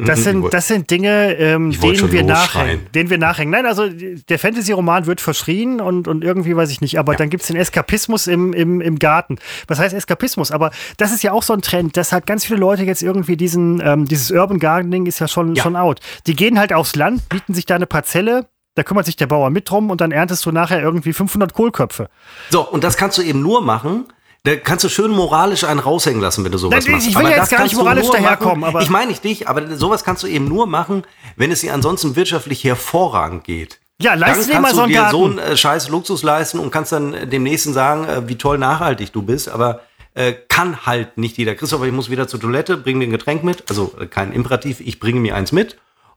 [0.05, 2.87] das sind, das sind Dinge, ähm, denen wir nachhängen.
[2.95, 3.53] Denen wir nachhängen.
[3.53, 7.19] Nein, also der Fantasy-Roman wird verschrien und, und irgendwie weiß ich nicht, aber ja.
[7.19, 9.39] dann gibt es den Eskapismus im, im, im Garten.
[9.67, 10.53] Was heißt Eskapismus?
[10.53, 11.97] Aber das ist ja auch so ein Trend.
[11.97, 15.55] Das hat ganz viele Leute jetzt irgendwie diesen, ähm, dieses Urban Gardening ist ja schon,
[15.55, 15.63] ja.
[15.63, 16.01] schon out.
[16.27, 19.49] Die gehen halt aufs Land, bieten sich da eine Parzelle, da kümmert sich der Bauer
[19.49, 22.11] mit drum und dann erntest du nachher irgendwie 500 Kohlköpfe.
[22.51, 24.05] So, und das kannst du eben nur machen,
[24.47, 27.09] da kannst du schön moralisch einen raushängen lassen, wenn du sowas Nein, machst.
[27.09, 28.63] Ich will aber jetzt gar nicht moralisch daherkommen.
[28.63, 31.03] Aber ich meine nicht dich, aber sowas kannst du eben nur machen,
[31.35, 33.81] wenn es dir ansonsten wirtschaftlich hervorragend geht.
[34.01, 35.11] Ja, leist dir mal so einen Garten.
[35.11, 38.59] so einen äh, scheiß Luxus leisten und kannst dann dem Nächsten sagen, äh, wie toll
[38.59, 39.81] nachhaltig du bist, aber
[40.15, 41.55] äh, kann halt nicht jeder.
[41.55, 44.81] Christopher, ich muss wieder zur Toilette, bring mir ein Getränk mit, also äh, kein Imperativ,
[44.81, 45.77] ich bringe mir eins mit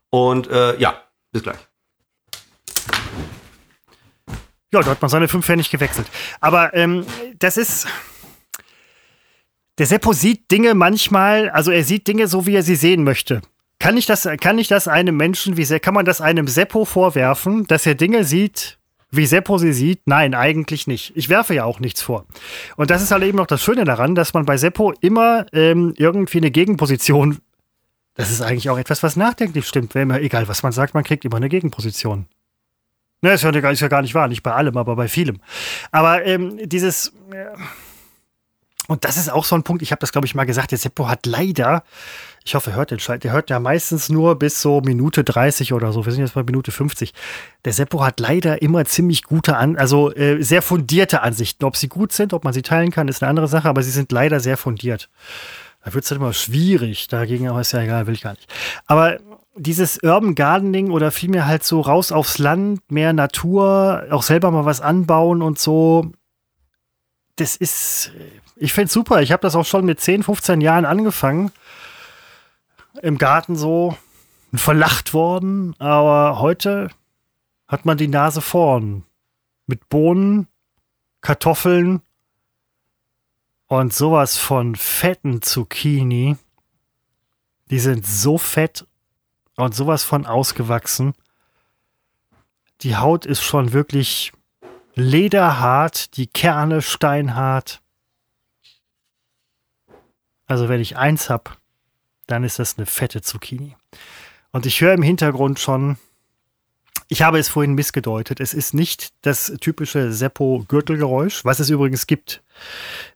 [0.09, 1.01] und äh, ja,
[1.32, 1.57] bis gleich.
[4.71, 6.05] Ja, da hat man seine fünf Pfennig gewechselt.
[6.41, 7.05] Aber ähm,
[7.39, 7.88] das ist,
[9.80, 13.41] der Seppo sieht Dinge manchmal, also er sieht Dinge so, wie er sie sehen möchte.
[13.80, 16.84] Kann ich das, kann ich das einem Menschen, wie sehr, kann man das einem Seppo
[16.84, 18.77] vorwerfen, dass er Dinge sieht,
[19.09, 20.01] wie Seppo sie sieht?
[20.05, 21.13] Nein, eigentlich nicht.
[21.15, 22.25] Ich werfe ja auch nichts vor.
[22.75, 25.93] Und das ist halt eben noch das Schöne daran, dass man bei Seppo immer ähm,
[25.97, 27.39] irgendwie eine Gegenposition,
[28.15, 29.95] das ist eigentlich auch etwas, was nachdenklich stimmt.
[29.95, 32.27] Egal, was man sagt, man kriegt immer eine Gegenposition.
[33.21, 35.39] Ne, ist ja, ist ja gar nicht wahr, nicht bei allem, aber bei vielem.
[35.91, 37.45] Aber ähm, dieses, äh,
[38.89, 40.79] und das ist auch so ein Punkt, ich habe das, glaube ich, mal gesagt, der
[40.79, 41.83] Seppo hat leider,
[42.43, 45.73] ich hoffe, er hört den Schalt, der hört ja meistens nur bis so Minute 30
[45.73, 47.13] oder so, wir sind jetzt bei Minute 50.
[47.65, 51.65] Der Seppo hat leider immer ziemlich gute, An also äh, sehr fundierte Ansichten.
[51.65, 53.91] Ob sie gut sind, ob man sie teilen kann, ist eine andere Sache, aber sie
[53.91, 55.07] sind leider sehr fundiert.
[55.85, 58.51] Da wird es dann immer schwierig, dagegen aber ist ja egal, will ich gar nicht.
[58.87, 59.19] Aber
[59.55, 64.65] dieses Urban Gardening oder vielmehr halt so raus aufs Land, mehr Natur, auch selber mal
[64.65, 66.11] was anbauen und so,
[67.35, 68.11] das ist,
[68.60, 69.22] ich finde super.
[69.22, 71.51] Ich habe das auch schon mit 10, 15 Jahren angefangen.
[73.01, 73.97] Im Garten so
[74.53, 75.76] verlacht worden.
[75.80, 76.89] Aber heute
[77.68, 79.05] hat man die Nase vorn.
[79.66, 80.47] Mit Bohnen,
[81.22, 82.01] Kartoffeln
[83.68, 86.36] und sowas von fetten Zucchini.
[87.70, 88.86] Die sind so fett
[89.55, 91.14] und sowas von ausgewachsen.
[92.82, 94.34] Die Haut ist schon wirklich
[94.95, 97.82] lederhart, die Kerne steinhart.
[100.50, 101.52] Also wenn ich eins habe,
[102.28, 103.78] dann ist das eine fette Zucchini.
[104.52, 105.97] Und ich höre im Hintergrund schon,
[107.08, 112.41] ich habe es vorhin missgedeutet, es ist nicht das typische Seppo-Gürtelgeräusch, was es übrigens gibt.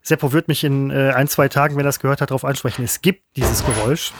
[0.03, 2.83] Seppo wird mich in äh, ein, zwei Tagen, wenn er das gehört hat, darauf ansprechen.
[2.83, 4.13] Es gibt dieses Geräusch.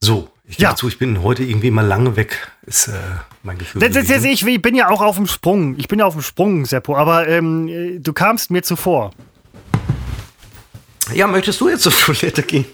[0.00, 0.70] So, ich ja.
[0.70, 2.92] dazu, ich bin heute irgendwie mal lange weg, ist äh,
[3.42, 3.80] mein Gefühl.
[3.80, 5.76] Das, das, das, ich, ich, bin ja auch auf dem Sprung.
[5.78, 9.10] Ich bin ja auf dem Sprung, Seppo, aber ähm, du kamst mir zuvor.
[11.14, 12.66] Ja, möchtest du jetzt zur Toilette gehen?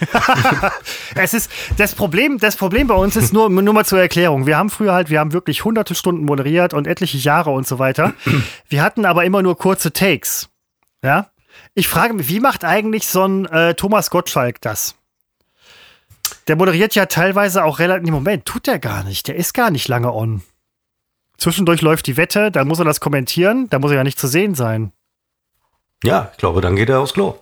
[1.14, 4.46] es ist das Problem, das Problem bei uns ist nur, nur mal zur Erklärung.
[4.46, 7.78] Wir haben früher halt, wir haben wirklich hunderte Stunden moderiert und etliche Jahre und so
[7.78, 8.14] weiter.
[8.68, 10.48] Wir hatten aber immer nur kurze Takes.
[11.02, 11.30] Ja?
[11.74, 14.94] Ich frage mich, wie macht eigentlich so ein äh, Thomas Gottschalk das?
[16.48, 18.10] Der moderiert ja teilweise auch relativ.
[18.10, 19.28] Moment, tut der gar nicht.
[19.28, 20.42] Der ist gar nicht lange on.
[21.38, 24.26] Zwischendurch läuft die Wette, dann muss er das kommentieren, da muss er ja nicht zu
[24.26, 24.92] sehen sein.
[26.04, 27.38] Ja, ich glaube, dann geht er aufs Klo.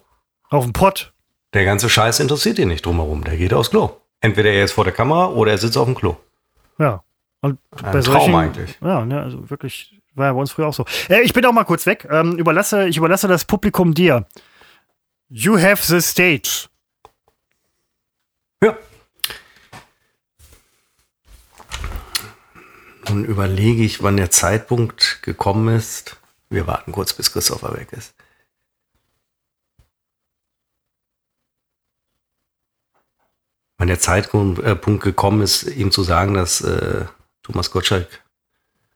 [0.51, 1.13] Auf den Pott.
[1.53, 3.25] Der ganze Scheiß interessiert ihn nicht drumherum.
[3.25, 3.91] Der geht aufs Klo.
[4.21, 6.17] Entweder er ist vor der Kamera oder er sitzt auf dem Klo.
[6.79, 7.03] Ja.
[7.41, 8.79] Und Ein bei solchen, Traum eigentlich.
[8.81, 10.85] Ja, ne, also wirklich, war ja bei uns früher auch so.
[11.09, 12.07] Äh, ich bin auch mal kurz weg.
[12.11, 14.27] Ähm, überlasse, ich überlasse das Publikum dir.
[15.29, 16.69] You have the stage.
[18.63, 18.77] Ja.
[23.09, 26.17] Nun überlege ich, wann der Zeitpunkt gekommen ist.
[26.51, 28.15] Wir warten kurz, bis Christopher weg ist.
[33.79, 37.07] Wann der Zeitpunkt äh, gekommen ist, ihm zu sagen, dass äh,
[37.43, 38.25] Thomas Gottschalk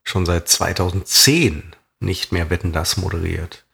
[0.03, 3.65] schon seit 2010 nicht mehr Wetten das moderiert.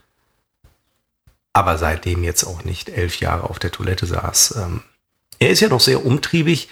[1.55, 4.57] Aber seitdem jetzt auch nicht elf Jahre auf der Toilette saß.
[4.57, 4.83] Ähm,
[5.39, 6.69] er ist ja noch sehr umtriebig.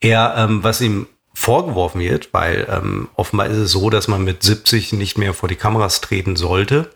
[0.00, 1.06] Er, ähm, was ihm
[1.36, 5.50] vorgeworfen wird, weil ähm, offenbar ist es so, dass man mit 70 nicht mehr vor
[5.50, 6.90] die Kameras treten sollte.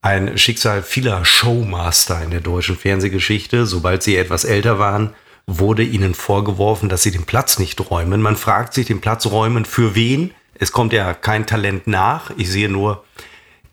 [0.00, 3.66] ein Schicksal vieler Showmaster in der deutschen Fernsehgeschichte.
[3.66, 5.12] Sobald sie etwas älter waren,
[5.46, 8.22] wurde ihnen vorgeworfen, dass sie den Platz nicht räumen.
[8.22, 10.32] Man fragt sich, den Platz räumen für wen?
[10.54, 12.30] Es kommt ja kein Talent nach.
[12.38, 13.04] Ich sehe nur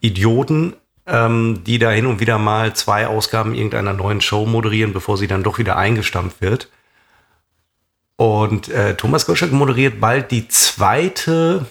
[0.01, 0.73] Idioten,
[1.07, 5.27] ähm, die da hin und wieder mal zwei Ausgaben irgendeiner neuen Show moderieren, bevor sie
[5.27, 6.69] dann doch wieder eingestampft wird.
[8.17, 11.65] Und äh, Thomas Gottschalk moderiert bald die zweite,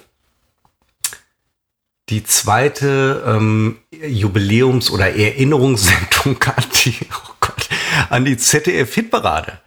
[2.10, 7.68] die zweite ähm, Jubiläums- oder Erinnerungssendung an die, oh Gott,
[8.10, 9.60] an die ZDF-Hitparade,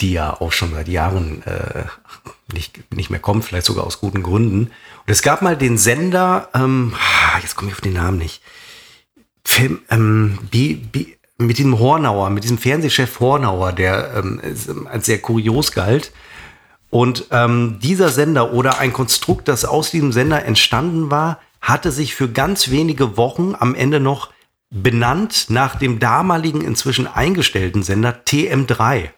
[0.00, 1.84] die ja auch schon seit Jahren äh,
[2.52, 4.66] nicht, nicht mehr kommt, vielleicht sogar aus guten Gründen.
[4.66, 8.42] Und es gab mal den Sender, ähm, ah, jetzt komme ich auf den Namen nicht,
[9.44, 15.20] Film, ähm, B, B, mit diesem Hornauer, mit diesem Fernsehchef Hornauer, der ähm, als sehr
[15.20, 16.12] kurios galt.
[16.90, 22.14] Und ähm, dieser Sender oder ein Konstrukt, das aus diesem Sender entstanden war, hatte sich
[22.14, 24.30] für ganz wenige Wochen am Ende noch
[24.70, 29.10] benannt nach dem damaligen inzwischen eingestellten Sender TM3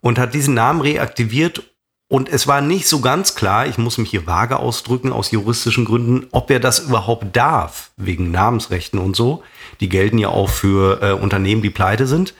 [0.00, 1.62] und hat diesen Namen reaktiviert
[2.08, 5.84] und es war nicht so ganz klar, ich muss mich hier vage ausdrücken aus juristischen
[5.84, 9.44] Gründen, ob er das überhaupt darf, wegen Namensrechten und so.
[9.80, 12.34] Die gelten ja auch für äh, Unternehmen, die pleite sind.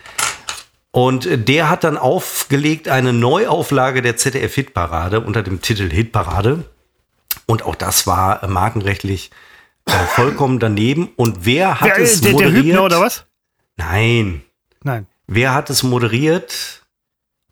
[0.93, 6.65] Und äh, der hat dann aufgelegt eine Neuauflage der ZDF-Hitparade unter dem Titel Hitparade.
[7.47, 9.31] Und auch das war äh, markenrechtlich
[9.87, 11.11] äh, vollkommen daneben.
[11.17, 12.57] Und wer hat wer, es der, moderiert?
[12.57, 13.25] Der Hübner oder was?
[13.77, 14.43] Nein.
[14.83, 15.07] Nein.
[15.27, 16.81] Wer hat es moderiert?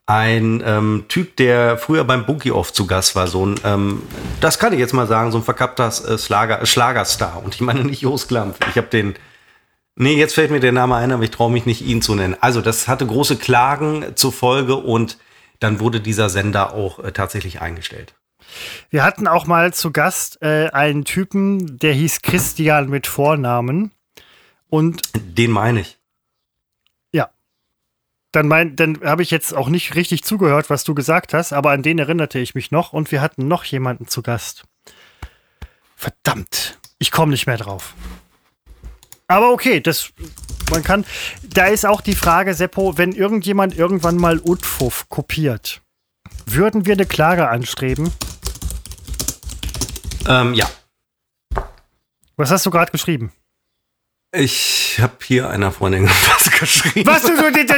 [0.09, 4.03] ein ähm, Typ, der früher beim Bunky oft zu Gast war, so ein, ähm,
[4.41, 7.43] das kann ich jetzt mal sagen, so ein verkappter äh, Schlager, Schlagerstar.
[7.45, 8.57] Und ich meine nicht Jos Klampf.
[8.71, 9.17] Ich habe den,
[9.99, 12.37] nee, jetzt fällt mir der Name ein, aber ich traue mich nicht, ihn zu nennen.
[12.41, 15.19] Also das hatte große Klagen zur Folge und
[15.61, 18.15] dann wurde dieser Sender auch äh, tatsächlich eingestellt.
[18.91, 23.93] Wir hatten auch mal zu Gast äh, einen Typen, der hieß Christian mit Vornamen.
[24.71, 25.99] Und den meine ich
[28.33, 31.71] dann, mein, dann habe ich jetzt auch nicht richtig zugehört, was du gesagt hast, aber
[31.71, 34.65] an den erinnerte ich mich noch und wir hatten noch jemanden zu Gast.
[35.97, 37.95] Verdammt, ich komme nicht mehr drauf.
[39.29, 40.11] Aber okay, das
[40.71, 41.05] man kann.
[41.43, 45.83] Da ist auch die Frage, Seppo, wenn irgendjemand irgendwann mal Utfuff kopiert,
[46.47, 48.13] würden wir eine Klage anstreben?
[50.27, 50.69] Ähm, ja.
[52.37, 53.33] Was hast du gerade geschrieben?
[54.33, 57.07] Ich habe hier einer Freundin was geschrieben.
[57.07, 57.33] Was du,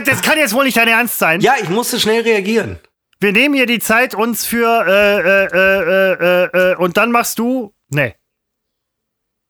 [0.04, 1.40] das kann jetzt wohl nicht dein Ernst sein.
[1.40, 2.78] Ja, ich musste schnell reagieren.
[3.20, 7.72] Wir nehmen hier die Zeit uns für äh, äh, äh, und dann machst du.
[7.90, 8.14] Nee.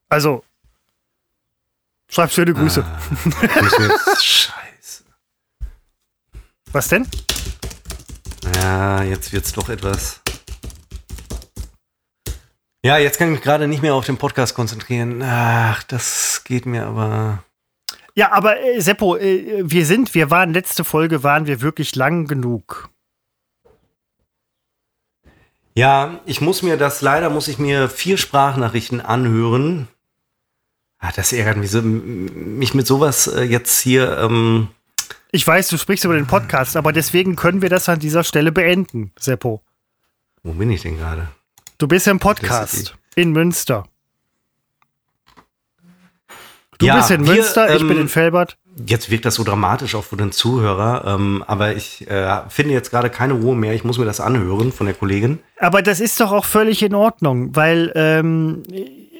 [0.08, 0.44] Also.
[2.10, 2.84] Schreib schöne Grüße.
[2.84, 5.04] Ah, Scheiße.
[6.72, 7.06] Was denn?
[8.56, 10.20] Ja, jetzt wird's doch etwas.
[12.84, 15.22] Ja, jetzt kann ich mich gerade nicht mehr auf den Podcast konzentrieren.
[15.22, 17.44] Ach, das geht mir aber.
[18.14, 22.26] Ja, aber äh, Seppo, äh, wir sind, wir waren, letzte Folge waren wir wirklich lang
[22.26, 22.88] genug.
[25.76, 29.86] Ja, ich muss mir das, leider muss ich mir vier Sprachnachrichten anhören.
[31.00, 34.18] Ah, das ärgert mich, so, mich mit sowas äh, jetzt hier.
[34.18, 34.68] Ähm
[35.32, 38.52] ich weiß, du sprichst über den Podcast, aber deswegen können wir das an dieser Stelle
[38.52, 39.62] beenden, Seppo.
[40.42, 41.28] Wo bin ich denn gerade?
[41.78, 43.84] Du bist im Podcast in Münster.
[46.78, 48.58] Du ja, bist in Münster, wir, ähm, ich bin in Felbert.
[48.86, 52.90] Jetzt wirkt das so dramatisch auch für den Zuhörer, ähm, aber ich äh, finde jetzt
[52.90, 53.74] gerade keine Ruhe mehr.
[53.74, 55.38] Ich muss mir das anhören von der Kollegin.
[55.58, 58.62] Aber das ist doch auch völlig in Ordnung, weil ähm,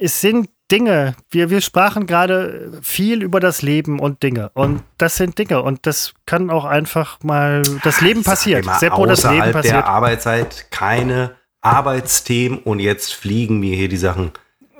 [0.01, 1.14] es sind Dinge.
[1.31, 4.51] Wir, wir sprachen gerade viel über das Leben und Dinge.
[4.55, 5.62] Und das sind Dinge.
[5.62, 7.62] Und das kann auch einfach mal.
[7.83, 8.64] Das Leben passiert.
[8.79, 9.75] Seppo, das Leben passiert.
[9.75, 14.33] der Arbeitszeit keine Arbeitsthemen und jetzt fliegen mir hier die Sachen.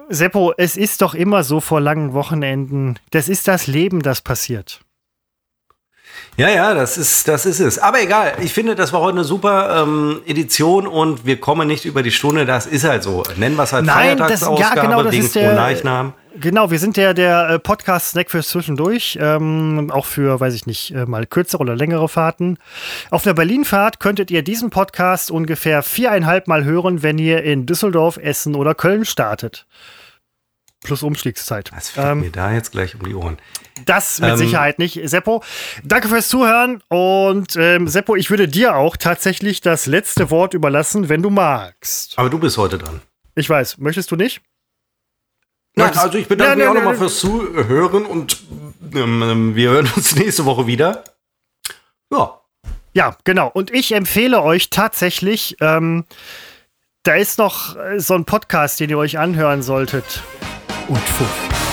[0.09, 2.99] Seppo, es ist doch immer so vor langen Wochenenden.
[3.11, 4.81] Das ist das Leben, das passiert.
[6.37, 7.79] Ja, ja, das ist, das ist es.
[7.79, 11.85] Aber egal, ich finde, das war heute eine super ähm, Edition und wir kommen nicht
[11.85, 12.47] über die Stunde.
[12.47, 13.23] Das ist halt so.
[13.37, 16.15] Nennen wir es halt Nein, Feiertagsausgabe das, ja, genau, das ist der, Leichnam.
[16.39, 19.19] Genau, wir sind der, der äh, Podcast-Snack fürs Zwischendurch.
[19.21, 22.57] Ähm, auch für, weiß ich nicht, äh, mal kürzere oder längere Fahrten.
[23.11, 28.17] Auf der Berlin-Fahrt könntet ihr diesen Podcast ungefähr viereinhalb Mal hören, wenn ihr in Düsseldorf,
[28.17, 29.67] Essen oder Köln startet.
[30.83, 31.71] Plus Umstiegszeit.
[31.75, 33.39] Das fliegt ähm, mir da jetzt gleich um die Ohren.
[33.85, 34.99] Das mit ähm, Sicherheit nicht.
[35.05, 35.43] Seppo,
[35.85, 36.83] danke fürs Zuhören.
[36.89, 42.19] Und ähm, Seppo, ich würde dir auch tatsächlich das letzte Wort überlassen, wenn du magst.
[42.19, 43.03] Aber du bist heute dran.
[43.35, 43.79] Ich weiß.
[43.79, 44.41] Möchtest du nicht?
[45.77, 48.43] Nein, also ich bedanke mich auch nochmal fürs Zuhören und
[48.95, 51.05] ähm, wir hören uns nächste Woche wieder.
[52.11, 52.41] Ja.
[52.93, 53.49] Ja, genau.
[53.49, 56.07] Und ich empfehle euch tatsächlich, ähm,
[57.05, 60.23] da ist noch so ein Podcast, den ihr euch anhören solltet.
[60.91, 61.70] Und Fuff.